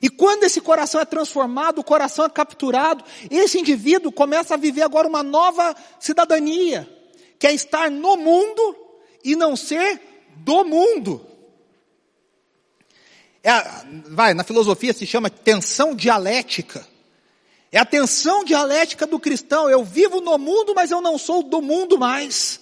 [0.00, 4.82] E quando esse coração é transformado, o coração é capturado, esse indivíduo começa a viver
[4.82, 6.88] agora uma nova cidadania,
[7.38, 8.83] que é estar no mundo
[9.24, 10.00] e não ser
[10.36, 11.24] do mundo.
[13.42, 13.50] É,
[14.08, 16.86] vai, na filosofia se chama tensão dialética.
[17.72, 19.68] É a tensão dialética do cristão.
[19.68, 22.60] Eu vivo no mundo, mas eu não sou do mundo mais.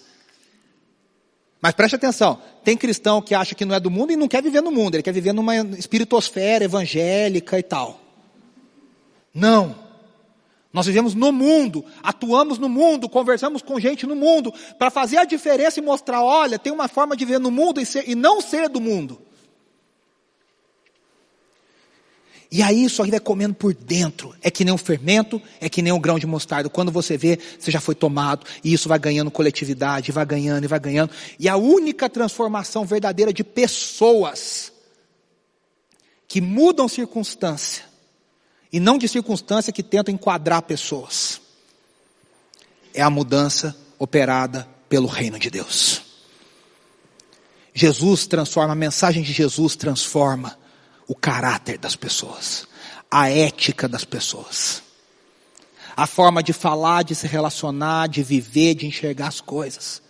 [1.61, 4.43] Mas preste atenção, tem cristão que acha que não é do mundo e não quer
[4.43, 8.01] viver no mundo, ele quer viver numa espiritosfera evangélica e tal.
[9.33, 9.82] Não.
[10.73, 15.25] Nós vivemos no mundo, atuamos no mundo, conversamos com gente no mundo, para fazer a
[15.25, 18.41] diferença e mostrar, olha, tem uma forma de viver no mundo e, ser, e não
[18.41, 19.21] ser do mundo.
[22.51, 24.35] E aí isso aí vai comendo por dentro.
[24.43, 26.69] É que nem um fermento, é que nem um grão de mostarda.
[26.69, 28.47] Quando você vê, você já foi tomado.
[28.63, 31.11] E isso vai ganhando coletividade, vai ganhando e vai ganhando.
[31.39, 34.71] E a única transformação verdadeira de pessoas
[36.29, 37.92] que mudam circunstância.
[38.73, 41.41] E não de circunstância que tentam enquadrar pessoas.
[42.95, 46.03] É a mudança operada pelo reino de Deus.
[47.75, 50.59] Jesus transforma, a mensagem de Jesus transforma
[51.07, 52.67] o caráter das pessoas,
[53.11, 54.83] a ética das pessoas,
[55.97, 60.03] a forma de falar, de se relacionar, de viver, de enxergar as coisas.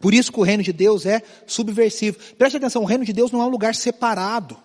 [0.00, 2.18] Por isso que o reino de Deus é subversivo.
[2.36, 4.56] Preste atenção, o reino de Deus não é um lugar separado.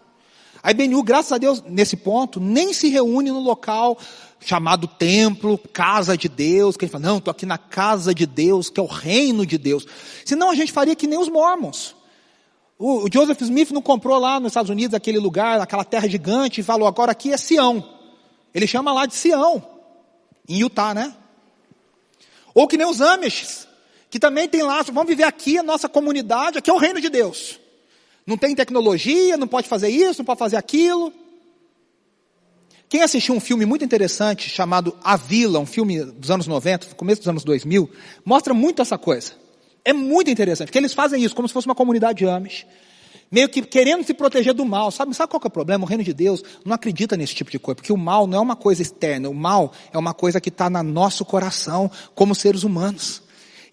[0.64, 3.98] A IBNU, graças a Deus, nesse ponto, nem se reúne no local
[4.40, 8.70] chamado templo, casa de Deus, que ele fala, não, estou aqui na casa de Deus,
[8.70, 9.86] que é o reino de Deus.
[10.24, 11.96] Senão a gente faria que nem os mormons.
[12.80, 16.64] O, Joseph Smith não comprou lá nos Estados Unidos aquele lugar, aquela terra gigante, e
[16.64, 17.84] falou, agora aqui é Sião.
[18.54, 19.62] Ele chama lá de Sião,
[20.48, 21.14] em Utah, né?
[22.54, 23.68] Ou que nem os Amish,
[24.10, 27.10] que também tem lá, vamos viver aqui, a nossa comunidade, aqui é o reino de
[27.10, 27.60] Deus.
[28.26, 31.12] Não tem tecnologia, não pode fazer isso, não pode fazer aquilo.
[32.88, 37.22] Quem assistiu um filme muito interessante chamado A Vila, um filme dos anos 90, começo
[37.22, 37.90] dos anos 2000,
[38.24, 39.34] mostra muito essa coisa.
[39.84, 42.66] É muito interessante, porque eles fazem isso como se fosse uma comunidade Amish,
[43.32, 44.92] meio que querendo se proteger do mal.
[44.92, 45.84] Sabe, sabe qual é o problema?
[45.84, 48.42] O reino de Deus não acredita nesse tipo de coisa, porque o mal não é
[48.42, 52.64] uma coisa externa, o mal é uma coisa que está no nosso coração, como seres
[52.64, 53.24] humanos.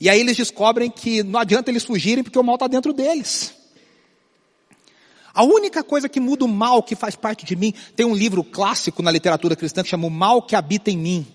[0.00, 3.59] E aí eles descobrem que não adianta eles fugirem, porque o mal está dentro deles.
[5.32, 8.42] A única coisa que muda o mal que faz parte de mim, tem um livro
[8.42, 11.26] clássico na literatura cristã que chama O Mal que Habita em Mim.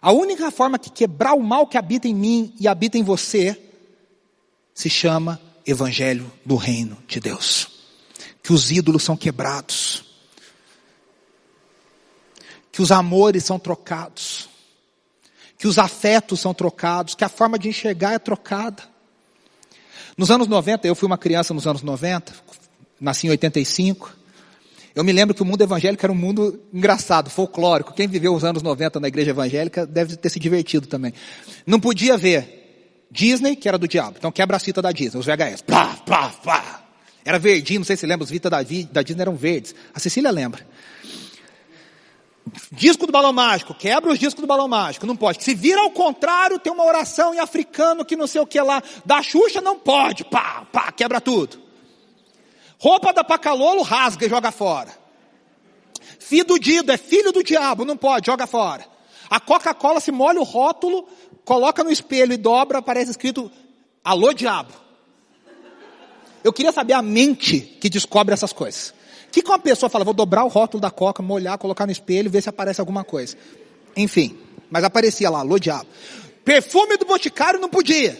[0.00, 3.60] A única forma que quebrar o mal que habita em mim e habita em você
[4.74, 7.68] se chama Evangelho do Reino de Deus.
[8.40, 10.04] Que os ídolos são quebrados,
[12.70, 14.48] que os amores são trocados,
[15.58, 18.84] que os afetos são trocados, que a forma de enxergar é trocada.
[20.16, 22.32] Nos anos 90, eu fui uma criança nos anos 90,
[23.00, 24.16] nasci em 85.
[24.94, 27.92] Eu me lembro que o mundo evangélico era um mundo engraçado, folclórico.
[27.92, 31.12] Quem viveu os anos 90 na igreja evangélica deve ter se divertido também.
[31.66, 34.16] Não podia ver Disney, que era do diabo.
[34.18, 35.62] Então quebra a fita da Disney, os VHS.
[35.62, 36.82] Plá, plá, plá.
[37.24, 39.74] Era verdinho, não sei se lembra, os fitas da, da Disney eram verdes.
[39.92, 40.66] A Cecília lembra.
[42.70, 45.42] Disco do balão mágico, quebra os discos do balão mágico, não pode.
[45.42, 48.82] Se vira ao contrário, tem uma oração em africano que não sei o que lá.
[49.04, 51.65] Da Xuxa não pode, pá, pá, quebra tudo.
[52.78, 54.90] Roupa da Pacalolo rasga e joga fora.
[56.18, 58.84] Filho do Dido, é filho do diabo, não pode, joga fora.
[59.30, 61.08] A Coca-Cola se molha o rótulo,
[61.44, 63.50] coloca no espelho e dobra, aparece escrito,
[64.04, 64.72] alô diabo.
[66.44, 68.94] Eu queria saber a mente que descobre essas coisas.
[69.28, 71.92] O que, que uma pessoa fala, vou dobrar o rótulo da coca, molhar, colocar no
[71.92, 73.36] espelho, ver se aparece alguma coisa.
[73.96, 74.38] Enfim,
[74.70, 75.86] mas aparecia lá, alô diabo.
[76.44, 78.16] Perfume do boticário não podia.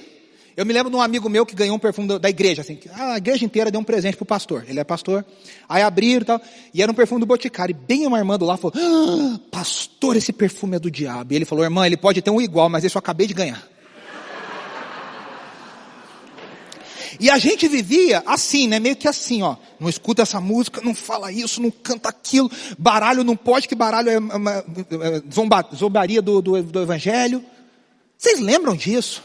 [0.56, 3.18] Eu me lembro de um amigo meu que ganhou um perfume da igreja, assim, a
[3.18, 4.64] igreja inteira deu um presente pro pastor.
[4.66, 5.22] Ele é pastor.
[5.68, 6.40] Aí abriram e tal,
[6.72, 7.76] e era um perfume do Boticário.
[7.76, 11.34] E bem uma irmã do lá falou, ah, pastor, esse perfume é do diabo.
[11.34, 13.62] E ele falou, irmã, ele pode ter um igual, mas esse eu acabei de ganhar.
[17.20, 18.78] E a gente vivia assim, né?
[18.78, 19.56] Meio que assim, ó.
[19.78, 22.50] Não escuta essa música, não fala isso, não canta aquilo.
[22.78, 27.44] Baralho não pode, que baralho é é zomba, zombaria do, do, do evangelho.
[28.16, 29.22] Vocês lembram disso?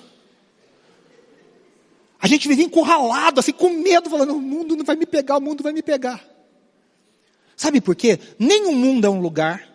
[2.22, 5.42] A gente vivia encurralado, assim, com medo, falando, o mundo não vai me pegar, o
[5.42, 6.24] mundo vai me pegar.
[7.58, 8.20] Sabe por quê?
[8.38, 9.68] Nenhum mundo é um lugar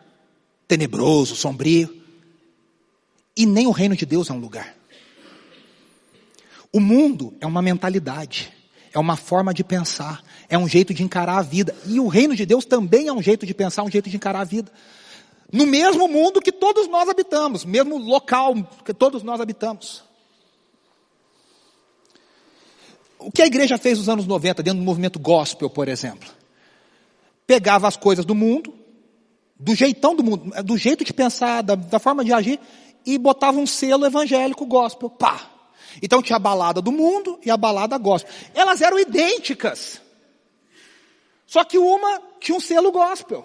[0.68, 2.02] tenebroso, sombrio.
[3.36, 4.76] E nem o reino de Deus é um lugar.
[6.72, 8.52] O mundo é uma mentalidade,
[8.92, 11.74] é uma forma de pensar, é um jeito de encarar a vida.
[11.84, 14.42] E o reino de Deus também é um jeito de pensar, um jeito de encarar
[14.42, 14.70] a vida.
[15.52, 18.54] No mesmo mundo que todos nós habitamos, mesmo local
[18.84, 20.05] que todos nós habitamos.
[23.26, 26.30] O que a igreja fez nos anos 90, dentro do movimento gospel, por exemplo?
[27.44, 28.72] Pegava as coisas do mundo,
[29.58, 32.60] do jeitão do mundo, do jeito de pensar, da, da forma de agir,
[33.04, 35.10] e botava um selo evangélico gospel.
[35.10, 35.44] Pá!
[36.00, 38.32] Então tinha a balada do mundo e a balada gospel.
[38.54, 40.00] Elas eram idênticas.
[41.48, 43.44] Só que uma tinha um selo gospel.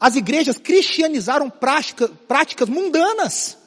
[0.00, 3.61] As igrejas cristianizaram prática, práticas mundanas.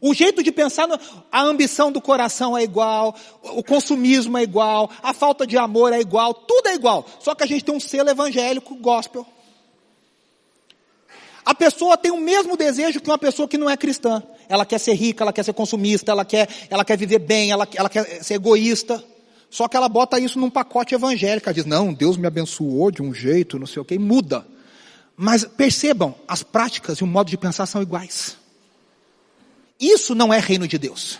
[0.00, 0.88] O jeito de pensar,
[1.30, 6.00] a ambição do coração é igual, o consumismo é igual, a falta de amor é
[6.00, 7.06] igual, tudo é igual.
[7.20, 9.26] Só que a gente tem um selo evangélico gospel.
[11.44, 14.22] A pessoa tem o mesmo desejo que uma pessoa que não é cristã.
[14.48, 17.68] Ela quer ser rica, ela quer ser consumista, ela quer, ela quer viver bem, ela,
[17.74, 19.02] ela quer ser egoísta.
[19.48, 21.48] Só que ela bota isso num pacote evangélico.
[21.48, 24.44] Ela diz, não, Deus me abençoou de um jeito, não sei o que, e muda.
[25.16, 28.36] Mas percebam, as práticas e o modo de pensar são iguais.
[29.78, 31.18] Isso não é reino de Deus.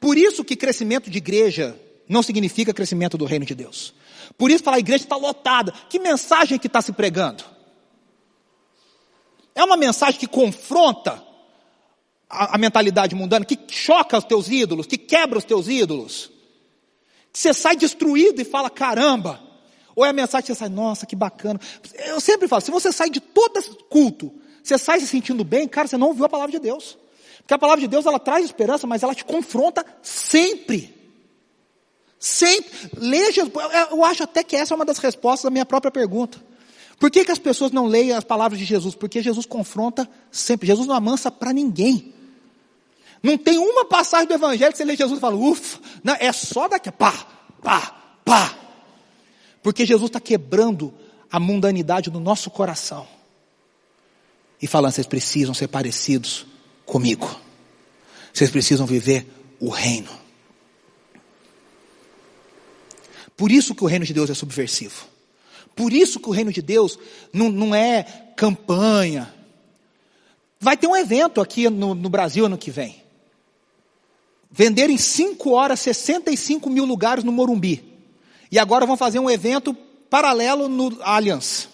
[0.00, 3.94] Por isso que crescimento de igreja não significa crescimento do reino de Deus.
[4.36, 5.72] Por isso falar a igreja está lotada.
[5.88, 7.44] Que mensagem que está se pregando?
[9.54, 11.22] É uma mensagem que confronta
[12.30, 16.30] a, a, mentalidade mundana, que choca os teus ídolos, que quebra os teus ídolos.
[17.32, 19.42] Que você sai destruído e fala, caramba.
[19.96, 21.60] Ou é a mensagem que você sai, nossa, que bacana.
[22.06, 25.88] Eu sempre falo, se você sai de todo culto, você sai se sentindo bem, cara,
[25.88, 26.96] você não ouviu a palavra de Deus.
[27.48, 30.94] Porque a palavra de Deus, ela traz esperança, mas ela te confronta sempre.
[32.18, 32.90] Sempre.
[32.94, 33.50] Leia,
[33.90, 36.38] eu acho até que essa é uma das respostas da minha própria pergunta.
[36.98, 38.94] Por que, que as pessoas não leem as palavras de Jesus?
[38.94, 40.66] Porque Jesus confronta sempre.
[40.66, 42.12] Jesus não amansa para ninguém.
[43.22, 46.30] Não tem uma passagem do Evangelho que você lê Jesus e fala, ufa, não, é
[46.32, 47.14] só daqui, pá,
[47.62, 48.58] pá, pá.
[49.62, 50.92] Porque Jesus está quebrando
[51.32, 53.08] a mundanidade do nosso coração.
[54.60, 56.44] E falando, vocês precisam ser parecidos
[56.88, 57.38] comigo.
[58.32, 59.26] Vocês precisam viver
[59.60, 60.10] o reino.
[63.36, 65.06] Por isso que o reino de Deus é subversivo.
[65.76, 66.98] Por isso que o reino de Deus
[67.32, 68.02] não, não é
[68.36, 69.32] campanha.
[70.58, 73.00] Vai ter um evento aqui no, no Brasil ano que vem.
[74.50, 77.84] Vender em 5 horas 65 mil lugares no Morumbi.
[78.50, 79.74] E agora vão fazer um evento
[80.08, 81.68] paralelo no Allianz.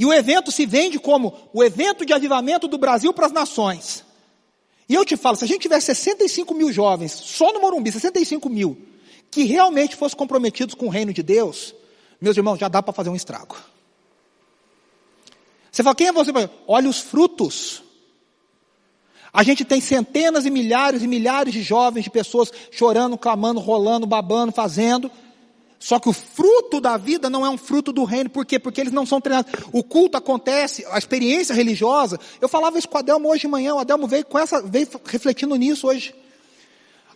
[0.00, 4.02] E o evento se vende como o evento de avivamento do Brasil para as nações.
[4.88, 8.48] E eu te falo, se a gente tiver 65 mil jovens, só no Morumbi, 65
[8.48, 8.80] mil,
[9.30, 11.74] que realmente fossem comprometidos com o reino de Deus,
[12.18, 13.58] meus irmãos, já dá para fazer um estrago.
[15.70, 16.32] Você fala, quem é você?
[16.66, 17.82] Olha os frutos.
[19.30, 24.06] A gente tem centenas e milhares e milhares de jovens, de pessoas chorando, clamando, rolando,
[24.06, 25.10] babando, fazendo.
[25.82, 28.28] Só que o fruto da vida não é um fruto do reino.
[28.28, 28.58] Por quê?
[28.58, 29.50] Porque eles não são treinados.
[29.72, 32.20] O culto acontece, a experiência religiosa.
[32.38, 33.74] Eu falava isso com o Adelmo hoje de manhã.
[33.74, 36.14] O Adelmo veio, com essa, veio refletindo nisso hoje.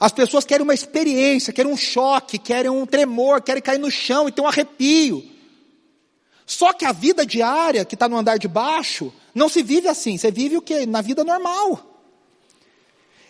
[0.00, 4.26] As pessoas querem uma experiência, querem um choque, querem um tremor, querem cair no chão
[4.28, 5.22] e ter um arrepio.
[6.46, 10.16] Só que a vida diária, que está no andar de baixo, não se vive assim.
[10.16, 10.86] Você vive o que?
[10.86, 12.00] Na vida normal.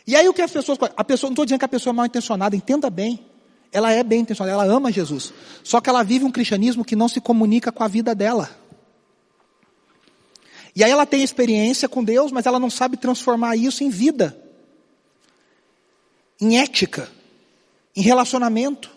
[0.07, 0.78] E aí o que as pessoas.
[0.97, 3.34] A pessoa, não estou dizendo que a pessoa é mal intencionada, entenda bem.
[3.75, 5.35] Ela é bem intencionada, ela ama Jesus.
[5.62, 8.49] Só que ela vive um cristianismo que não se comunica com a vida dela.
[10.75, 14.41] E aí ela tem experiência com Deus, mas ela não sabe transformar isso em vida
[16.41, 17.11] em ética,
[17.95, 18.91] em relacionamento.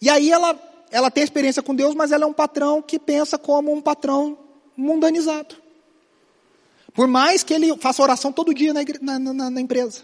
[0.00, 0.58] E aí ela,
[0.90, 4.38] ela tem experiência com Deus, mas ela é um patrão que pensa como um patrão
[4.76, 5.56] mundanizado.
[6.92, 10.02] Por mais que ele faça oração todo dia na, na, na, na empresa.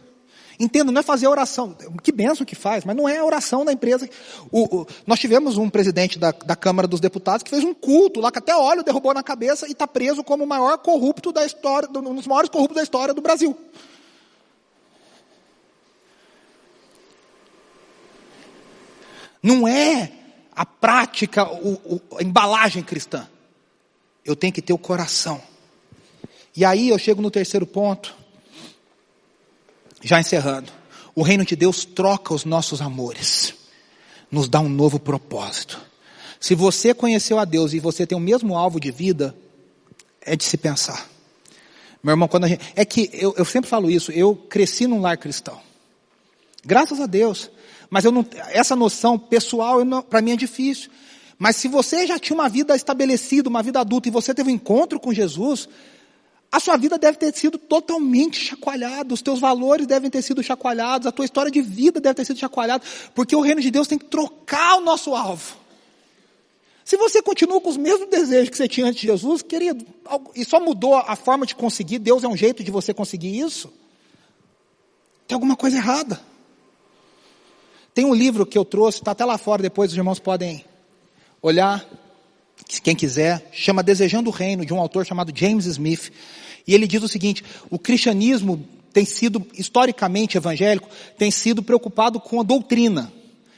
[0.61, 1.77] Entendo, não é fazer oração.
[2.03, 4.09] Que benção que faz, mas não é a oração da empresa.
[4.51, 8.21] O, o, nós tivemos um presidente da, da, Câmara dos Deputados que fez um culto
[8.21, 11.47] lá, que até óleo derrubou na cabeça e está preso como o maior corrupto da
[11.47, 13.57] história, um dos maiores corruptos da história do Brasil.
[19.41, 20.11] Não é
[20.57, 23.29] a prática, o, a embalagem cristã.
[24.25, 25.41] Eu tenho que ter o coração.
[26.57, 28.13] E aí eu chego no terceiro ponto,
[30.03, 30.73] já encerrando.
[31.15, 33.55] O reino de Deus troca os nossos amores,
[34.31, 35.81] nos dá um novo propósito.
[36.41, 39.35] Se você conheceu a Deus e você tem o mesmo alvo de vida,
[40.21, 41.09] é de se pensar.
[42.03, 45.17] Meu irmão, quando gente, é que eu, eu sempre falo isso, eu cresci num lar
[45.17, 45.61] cristão.
[46.65, 47.51] Graças a Deus.
[47.91, 49.79] Mas eu não, essa noção pessoal
[50.09, 50.91] para mim é difícil.
[51.39, 54.55] Mas se você já tinha uma vida estabelecida, uma vida adulta, e você teve um
[54.55, 55.69] encontro com Jesus,
[56.51, 61.07] a sua vida deve ter sido totalmente chacoalhada, os teus valores devem ter sido chacoalhados,
[61.07, 62.83] a tua história de vida deve ter sido chacoalhada,
[63.15, 65.57] porque o reino de Deus tem que trocar o nosso alvo.
[66.85, 69.85] Se você continua com os mesmos desejos que você tinha antes de Jesus, querido,
[70.35, 73.71] e só mudou a forma de conseguir, Deus é um jeito de você conseguir isso,
[75.27, 76.19] tem alguma coisa errada.
[77.93, 80.65] Tem um livro que eu trouxe, está até lá fora, depois os irmãos podem
[81.43, 81.87] olhar,
[82.83, 86.11] quem quiser, chama Desejando o Reino, de um autor chamado James Smith.
[86.67, 92.41] E ele diz o seguinte, o cristianismo tem sido, historicamente evangélico, tem sido preocupado com
[92.41, 93.13] a doutrina.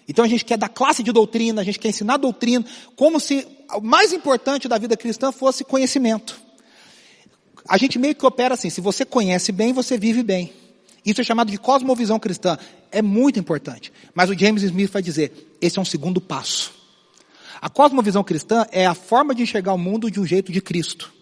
[0.08, 2.64] Então a gente quer dar classe de doutrina, a gente quer ensinar doutrina,
[2.96, 6.40] como se o mais importante da vida cristã fosse conhecimento.
[7.68, 10.52] A gente meio que opera assim, se você conhece bem, você vive bem.
[11.04, 12.58] Isso é chamado de cosmovisão cristã.
[12.90, 13.92] É muito importante.
[14.12, 16.79] Mas o James Smith vai dizer, esse é um segundo passo.
[17.60, 21.12] A cosmovisão cristã é a forma de enxergar o mundo de um jeito de Cristo.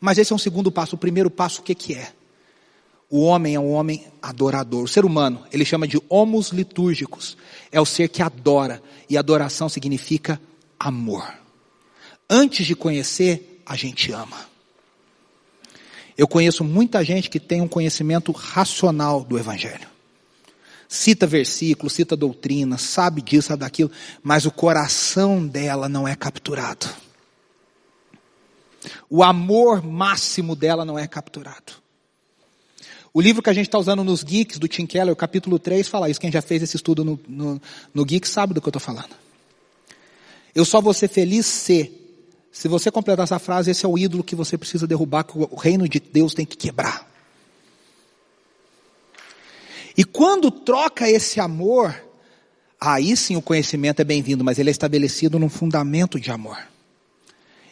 [0.00, 0.96] Mas esse é um segundo passo.
[0.96, 2.12] O primeiro passo, o que, que é?
[3.10, 4.84] O homem é um homem adorador.
[4.84, 7.36] O ser humano, ele chama de homos litúrgicos.
[7.70, 8.82] É o ser que adora.
[9.08, 10.40] E adoração significa
[10.78, 11.28] amor.
[12.28, 14.48] Antes de conhecer, a gente ama.
[16.16, 19.89] Eu conheço muita gente que tem um conhecimento racional do Evangelho.
[20.92, 23.92] Cita versículos, cita doutrina, sabe disso, sabe daquilo,
[24.24, 26.88] mas o coração dela não é capturado.
[29.08, 31.74] O amor máximo dela não é capturado.
[33.14, 35.86] O livro que a gente está usando nos Geeks, do Tim Keller, o capítulo 3,
[35.86, 36.20] fala isso.
[36.20, 37.62] Quem já fez esse estudo no, no,
[37.94, 39.14] no sabe do que eu estou falando.
[40.52, 41.92] Eu só vou ser feliz se,
[42.50, 45.54] se você completar essa frase, esse é o ídolo que você precisa derrubar, que o
[45.54, 47.08] reino de Deus tem que quebrar.
[50.00, 51.94] E quando troca esse amor,
[52.80, 56.56] aí sim o conhecimento é bem-vindo, mas ele é estabelecido num fundamento de amor.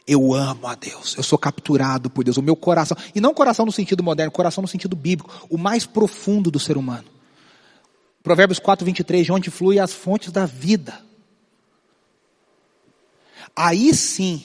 [0.06, 3.64] Eu amo a Deus, eu sou capturado por Deus, o meu coração, e não coração
[3.64, 7.06] no sentido moderno, coração no sentido bíblico, o mais profundo do ser humano.
[8.22, 11.00] Provérbios 4, 23, de onde flui as fontes da vida.
[13.56, 14.44] Aí sim,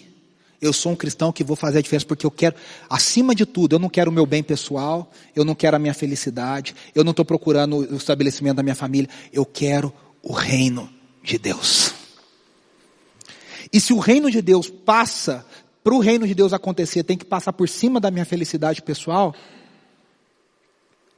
[0.64, 2.56] eu sou um cristão que vou fazer a diferença, porque eu quero,
[2.90, 5.94] acima de tudo, eu não quero o meu bem pessoal, eu não quero a minha
[5.94, 10.90] felicidade, eu não estou procurando o estabelecimento da minha família, eu quero o reino
[11.22, 11.94] de Deus.
[13.72, 15.46] E se o reino de Deus passa,
[15.84, 19.36] para o reino de Deus acontecer, tem que passar por cima da minha felicidade pessoal,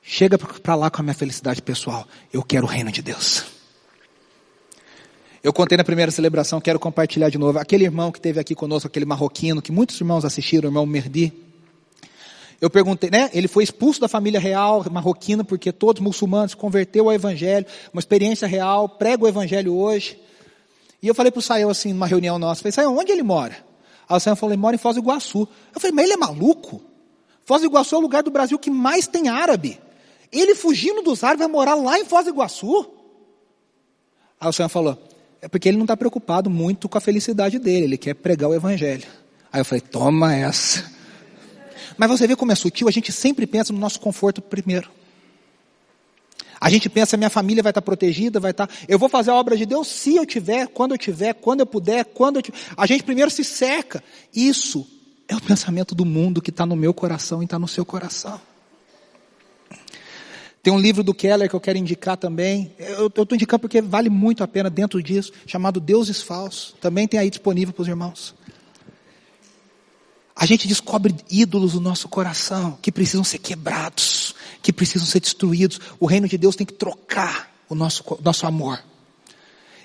[0.02, 2.08] chega para lá com a minha felicidade pessoal.
[2.34, 3.55] Eu quero o reino de Deus.
[5.46, 7.60] Eu contei na primeira celebração, quero compartilhar de novo.
[7.60, 11.32] Aquele irmão que esteve aqui conosco, aquele marroquino, que muitos irmãos assistiram, o irmão Merdi.
[12.60, 13.30] Eu perguntei, né?
[13.32, 18.48] Ele foi expulso da família real marroquina porque todos muçulmanos converteu ao evangelho, uma experiência
[18.48, 20.20] real, prega o evangelho hoje.
[21.00, 23.56] E eu falei para o Sael assim, numa reunião nossa, falei, Sael, onde ele mora?
[24.10, 25.48] Aí o Sael falou, ele mora em Foz do Iguaçu.
[25.76, 26.82] Eu falei, mas ele é maluco?
[27.44, 29.80] Foz do Iguaçu é o lugar do Brasil que mais tem árabe.
[30.32, 32.88] Ele fugindo dos árabes vai morar lá em Foz do Iguaçu?
[34.40, 34.98] Aí o Sael falou,
[35.46, 38.56] é porque ele não está preocupado muito com a felicidade dele, ele quer pregar o
[38.56, 39.06] evangelho.
[39.54, 40.92] Aí eu falei, toma essa.
[41.96, 44.90] Mas você vê como é sutil, a gente sempre pensa no nosso conforto primeiro.
[46.60, 48.68] A gente pensa, minha família vai estar protegida, vai estar.
[48.88, 51.68] Eu vou fazer a obra de Deus se eu tiver, quando eu tiver, quando eu
[51.68, 52.58] puder, quando eu tiver.
[52.76, 54.04] A gente primeiro se seca.
[54.34, 54.84] Isso
[55.28, 58.42] é o pensamento do mundo que está no meu coração e está no seu coração.
[60.66, 62.74] Tem um livro do Keller que eu quero indicar também.
[62.80, 66.74] Eu estou indicando porque vale muito a pena dentro disso, chamado Deuses Falsos.
[66.82, 68.34] Também tem aí disponível para os irmãos.
[70.36, 75.80] A gente descobre ídolos no nosso coração que precisam ser quebrados que precisam ser destruídos.
[76.00, 78.84] O reino de Deus tem que trocar o nosso, nosso amor.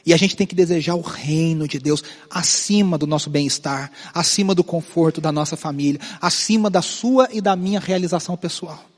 [0.06, 4.54] E a gente tem que desejar o reino de Deus acima do nosso bem-estar, acima
[4.54, 8.89] do conforto da nossa família, acima da sua e da minha realização pessoal.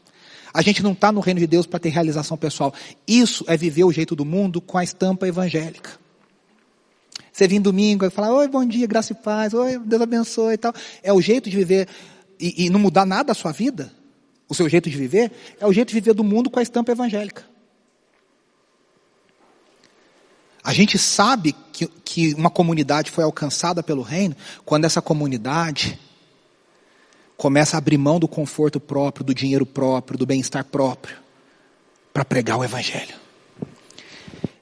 [0.52, 2.74] A gente não está no reino de Deus para ter realização pessoal.
[3.06, 5.98] Isso é viver o jeito do mundo com a estampa evangélica.
[7.32, 10.58] Você vem domingo e fala, oi, bom dia, graça e paz, oi, Deus abençoe e
[10.58, 10.74] tal.
[11.02, 11.88] É o jeito de viver
[12.38, 13.90] e, e não mudar nada da sua vida?
[14.52, 16.92] o seu jeito de viver, é o jeito de viver do mundo com a estampa
[16.92, 17.42] evangélica.
[20.62, 25.98] A gente sabe que, que uma comunidade foi alcançada pelo reino quando essa comunidade
[27.42, 31.16] começa a abrir mão do conforto próprio, do dinheiro próprio, do bem-estar próprio,
[32.14, 33.16] para pregar o evangelho.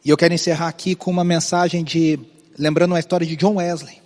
[0.02, 2.18] E eu quero encerrar aqui com uma mensagem de,
[2.58, 4.00] lembrando a história de John Wesley.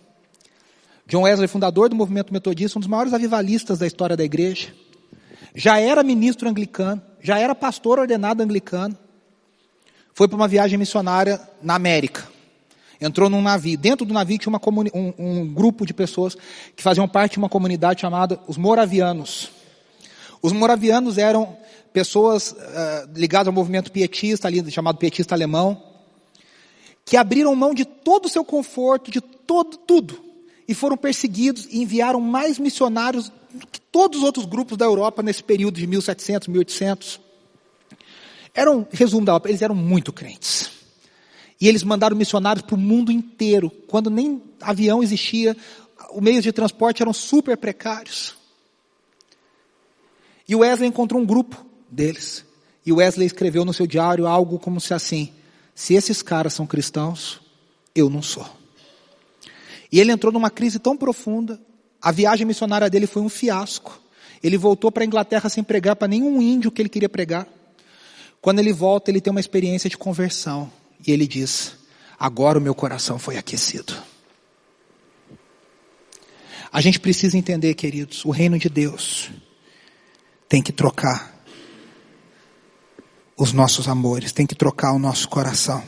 [1.07, 4.75] John Wesley, fundador do movimento metodista, um dos maiores avivalistas da história da igreja
[5.55, 8.99] já era ministro anglicano, já era pastor ordenado anglicano,
[10.13, 12.27] foi para uma viagem missionária na América.
[13.01, 13.77] Entrou num navio.
[13.77, 14.61] Dentro do navio tinha uma
[14.95, 16.37] um, um, grupo de pessoas
[16.77, 19.51] que faziam parte de uma comunidade chamada os Moravianos.
[20.43, 21.57] Os Moravianos eram
[21.93, 22.57] pessoas uh,
[23.15, 25.81] ligadas ao movimento pietista, ali, chamado pietista alemão,
[27.05, 30.23] que abriram mão de todo o seu conforto, de todo, tudo,
[30.67, 35.23] e foram perseguidos e enviaram mais missionários do que todos os outros grupos da Europa
[35.23, 37.21] nesse período de 1700, 1800.
[38.55, 40.74] Eram, resumo da ópera, eles eram muito crentes.
[41.61, 45.57] E eles mandaram missionários para o mundo inteiro, quando nem avião existia,
[46.13, 48.37] os meios de transporte eram super precários.
[50.49, 52.45] E o Wesley encontrou um grupo deles.
[52.85, 55.33] E o Wesley escreveu no seu diário algo como se assim:
[55.75, 57.41] se esses caras são cristãos,
[57.95, 58.47] eu não sou.
[59.91, 61.61] E ele entrou numa crise tão profunda.
[62.03, 64.01] A viagem missionária dele foi um fiasco.
[64.43, 67.49] Ele voltou para a Inglaterra sem pregar para nenhum índio que ele queria pregar.
[68.43, 70.71] Quando ele volta, ele tem uma experiência de conversão.
[71.07, 71.77] E ele diz:
[72.19, 73.95] Agora o meu coração foi aquecido.
[76.73, 79.31] A gente precisa entender, queridos, o reino de Deus
[80.49, 81.33] tem que trocar
[83.37, 85.85] os nossos amores, tem que trocar o nosso coração,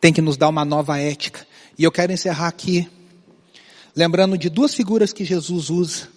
[0.00, 1.46] tem que nos dar uma nova ética.
[1.78, 2.90] E eu quero encerrar aqui,
[3.96, 6.08] lembrando de duas figuras que Jesus usa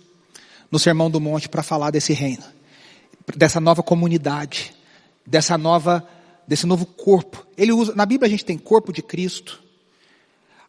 [0.71, 2.43] no Sermão do Monte para falar desse reino,
[3.35, 4.73] dessa nova comunidade,
[5.25, 6.07] dessa nova,
[6.47, 7.45] desse novo corpo.
[7.57, 9.61] Ele usa, na Bíblia a gente tem corpo de Cristo,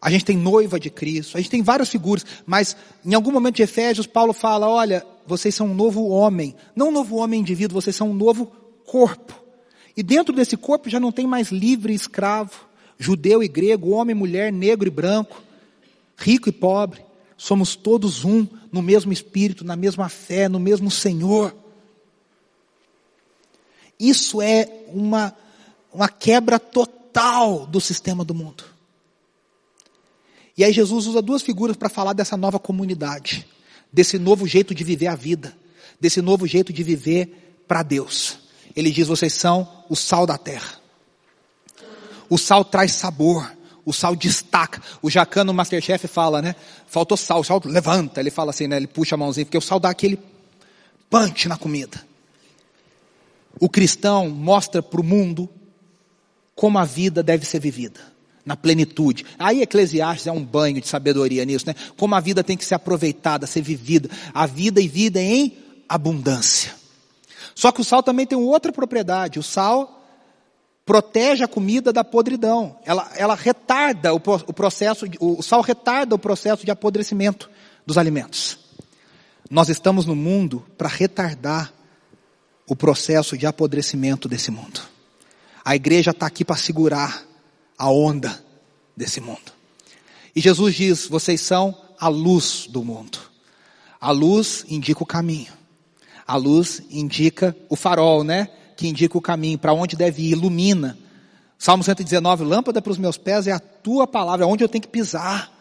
[0.01, 3.57] a gente tem noiva de Cristo, a gente tem várias figuras, mas em algum momento
[3.57, 7.81] de Efésios, Paulo fala: olha, vocês são um novo homem, não um novo homem indivíduo,
[7.81, 8.47] vocês são um novo
[8.85, 9.35] corpo.
[9.97, 12.69] E dentro desse corpo já não tem mais livre e escravo,
[12.99, 15.43] judeu e grego, homem, mulher, negro e branco,
[16.17, 17.05] rico e pobre.
[17.37, 21.55] Somos todos um no mesmo espírito, na mesma fé, no mesmo Senhor.
[23.99, 25.35] Isso é uma,
[25.93, 28.65] uma quebra total do sistema do mundo.
[30.57, 33.47] E aí Jesus usa duas figuras para falar dessa nova comunidade,
[33.93, 35.57] desse novo jeito de viver a vida,
[36.01, 38.39] desse novo jeito de viver para Deus.
[38.75, 40.79] Ele diz: vocês são o sal da terra.
[42.29, 43.51] O sal traz sabor,
[43.85, 44.83] o sal destaca.
[45.01, 46.55] O Jacano Masterchef fala, né?
[46.87, 48.77] Faltou sal, o sal levanta, ele fala assim, né?
[48.77, 50.19] Ele puxa a mãozinha, porque o sal dá aquele
[51.09, 52.07] punch na comida.
[53.61, 55.49] O cristão mostra para o mundo
[56.59, 58.01] como a vida deve ser vivida
[58.45, 59.25] na plenitude.
[59.39, 61.75] Aí Eclesiastes é um banho de sabedoria nisso, né?
[61.97, 64.11] Como a vida tem que ser aproveitada, ser vivida.
[64.35, 65.57] A vida e vida em
[65.89, 66.75] abundância.
[67.55, 69.39] Só que o sal também tem outra propriedade.
[69.39, 70.05] O sal
[70.85, 72.77] protege a comida da podridão.
[72.85, 77.49] Ela, ela retarda o, o processo, o sal retarda o processo de apodrecimento
[77.87, 78.59] dos alimentos.
[79.49, 81.73] Nós estamos no mundo para retardar
[82.67, 84.98] o processo de apodrecimento desse mundo.
[85.65, 87.25] A igreja está aqui para segurar
[87.77, 88.43] a onda
[88.97, 89.53] desse mundo.
[90.35, 93.19] E Jesus diz: vocês são a luz do mundo.
[94.01, 95.53] A luz indica o caminho.
[96.27, 98.49] A luz indica o farol, né?
[98.77, 100.97] Que indica o caminho, para onde deve ir, ilumina.
[101.59, 104.83] Salmo 119, lâmpada para os meus pés é a tua palavra, é onde eu tenho
[104.83, 105.53] que pisar.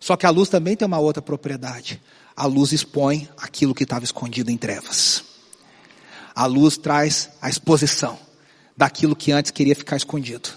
[0.00, 2.02] Só que a luz também tem uma outra propriedade.
[2.36, 5.22] A luz expõe aquilo que estava escondido em trevas.
[6.34, 8.18] A luz traz a exposição
[8.76, 10.50] daquilo que antes queria ficar escondido.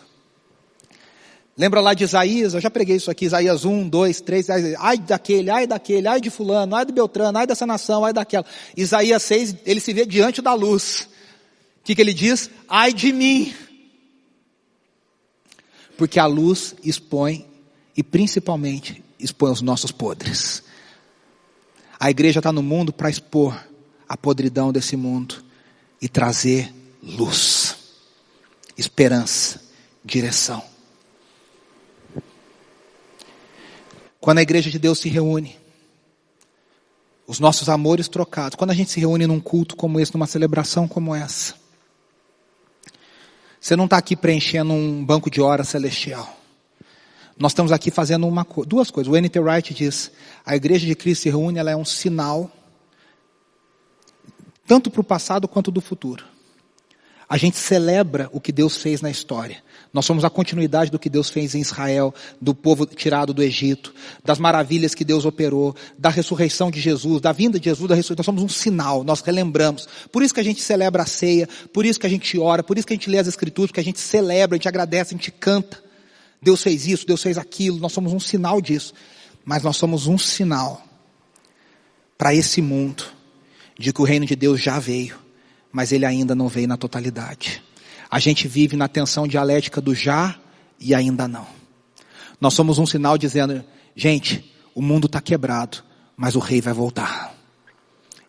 [1.58, 2.54] Lembra lá de Isaías?
[2.54, 6.30] Eu já preguei isso aqui, Isaías 1, 2, 3, ai daquele, ai daquele, ai de
[6.30, 8.46] fulano, ai do Beltrano, ai dessa nação, ai daquela.
[8.76, 11.10] Isaías 6, ele se vê diante da luz.
[11.80, 12.52] O que, que ele diz?
[12.70, 13.54] Ai de mim.
[15.98, 17.48] Porque a luz expõe,
[17.96, 20.62] e principalmente expõe os nossos podres.
[22.00, 23.60] A igreja está no mundo para expor
[24.08, 25.44] a podridão desse mundo
[26.00, 27.77] e trazer luz,
[28.78, 29.62] esperança,
[30.04, 30.64] direção.
[34.20, 35.58] Quando a igreja de Deus se reúne,
[37.26, 40.88] os nossos amores trocados, quando a gente se reúne num culto como esse, numa celebração
[40.88, 41.56] como essa,
[43.60, 46.38] você não está aqui preenchendo um banco de horas celestial.
[47.38, 49.12] Nós estamos aqui fazendo uma, duas coisas.
[49.12, 49.40] O N.T.
[49.40, 50.12] Wright diz:
[50.46, 52.52] a igreja de Cristo se reúne, ela é um sinal,
[54.66, 56.26] tanto para o passado quanto do futuro.
[57.30, 59.62] A gente celebra o que Deus fez na história.
[59.92, 63.94] Nós somos a continuidade do que Deus fez em Israel, do povo tirado do Egito,
[64.24, 68.20] das maravilhas que Deus operou, da ressurreição de Jesus, da vinda de Jesus, da ressurreição.
[68.20, 69.90] Nós somos um sinal, nós relembramos.
[70.10, 72.78] Por isso que a gente celebra a ceia, por isso que a gente ora, por
[72.78, 75.18] isso que a gente lê as escrituras, porque a gente celebra, a gente agradece, a
[75.18, 75.84] gente canta.
[76.42, 78.94] Deus fez isso, Deus fez aquilo, nós somos um sinal disso.
[79.44, 80.82] Mas nós somos um sinal
[82.18, 83.04] para esse mundo
[83.78, 85.27] de que o reino de Deus já veio
[85.72, 87.64] mas ele ainda não veio na totalidade.
[88.10, 90.36] A gente vive na tensão dialética do já
[90.80, 91.46] e ainda não.
[92.40, 93.64] Nós somos um sinal dizendo,
[93.96, 95.84] gente, o mundo está quebrado,
[96.16, 97.37] mas o rei vai voltar.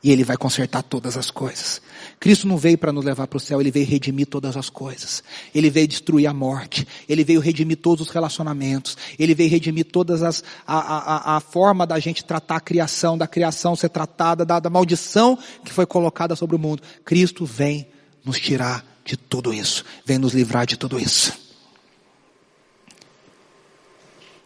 [0.02, 1.82] E ele vai consertar todas as coisas.
[2.20, 5.24] Cristo não veio para nos levar para o céu, ele veio redimir todas as coisas.
[5.52, 6.86] Ele veio destruir a morte.
[7.08, 8.96] Ele veio redimir todos os relacionamentos.
[9.18, 13.26] Ele veio redimir todas as, a, a, a forma da gente tratar a criação, da
[13.26, 16.82] criação ser tratada, da, da maldição que foi colocada sobre o mundo.
[17.04, 17.88] Cristo vem
[18.24, 19.84] nos tirar de tudo isso.
[20.04, 21.32] Vem nos livrar de tudo isso.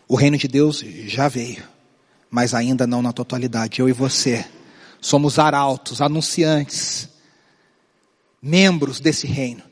[0.08, 1.62] O reino de Deus já veio,
[2.30, 3.80] mas ainda não na totalidade.
[3.80, 4.44] Eu e você
[5.02, 7.08] somos arautos, anunciantes,
[8.40, 9.62] membros desse reino,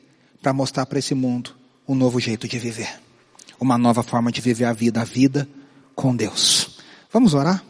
[0.41, 1.55] para mostrar para esse mundo
[1.87, 2.99] um novo jeito de viver,
[3.59, 5.47] uma nova forma de viver a vida, a vida
[5.95, 6.79] com Deus.
[7.11, 7.63] Vamos orar?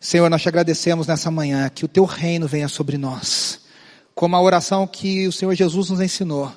[0.00, 3.60] Senhor, nós te agradecemos nessa manhã que o teu reino venha sobre nós.
[4.14, 6.52] Como a oração que o Senhor Jesus nos ensinou.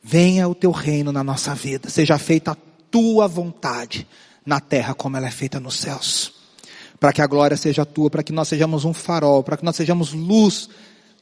[0.00, 2.56] Venha o teu reino na nossa vida, seja feita a
[2.90, 4.06] tua vontade
[4.46, 6.33] na terra como ela é feita nos céus.
[7.04, 9.76] Para que a glória seja tua, para que nós sejamos um farol, para que nós
[9.76, 10.70] sejamos luz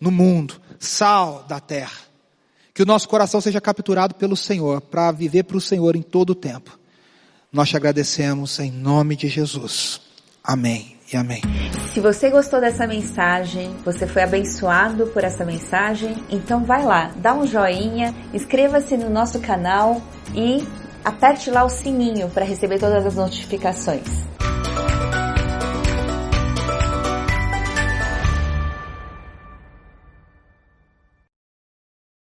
[0.01, 1.99] no mundo, sal da terra.
[2.73, 6.31] Que o nosso coração seja capturado pelo Senhor, para viver para o Senhor em todo
[6.31, 6.79] o tempo.
[7.53, 10.01] Nós te agradecemos em nome de Jesus.
[10.45, 11.43] Amém e amém.
[11.93, 17.35] Se você gostou dessa mensagem, você foi abençoado por essa mensagem, então vai lá, dá
[17.35, 20.01] um joinha, inscreva-se no nosso canal
[20.33, 20.65] e
[21.05, 24.31] aperte lá o sininho para receber todas as notificações.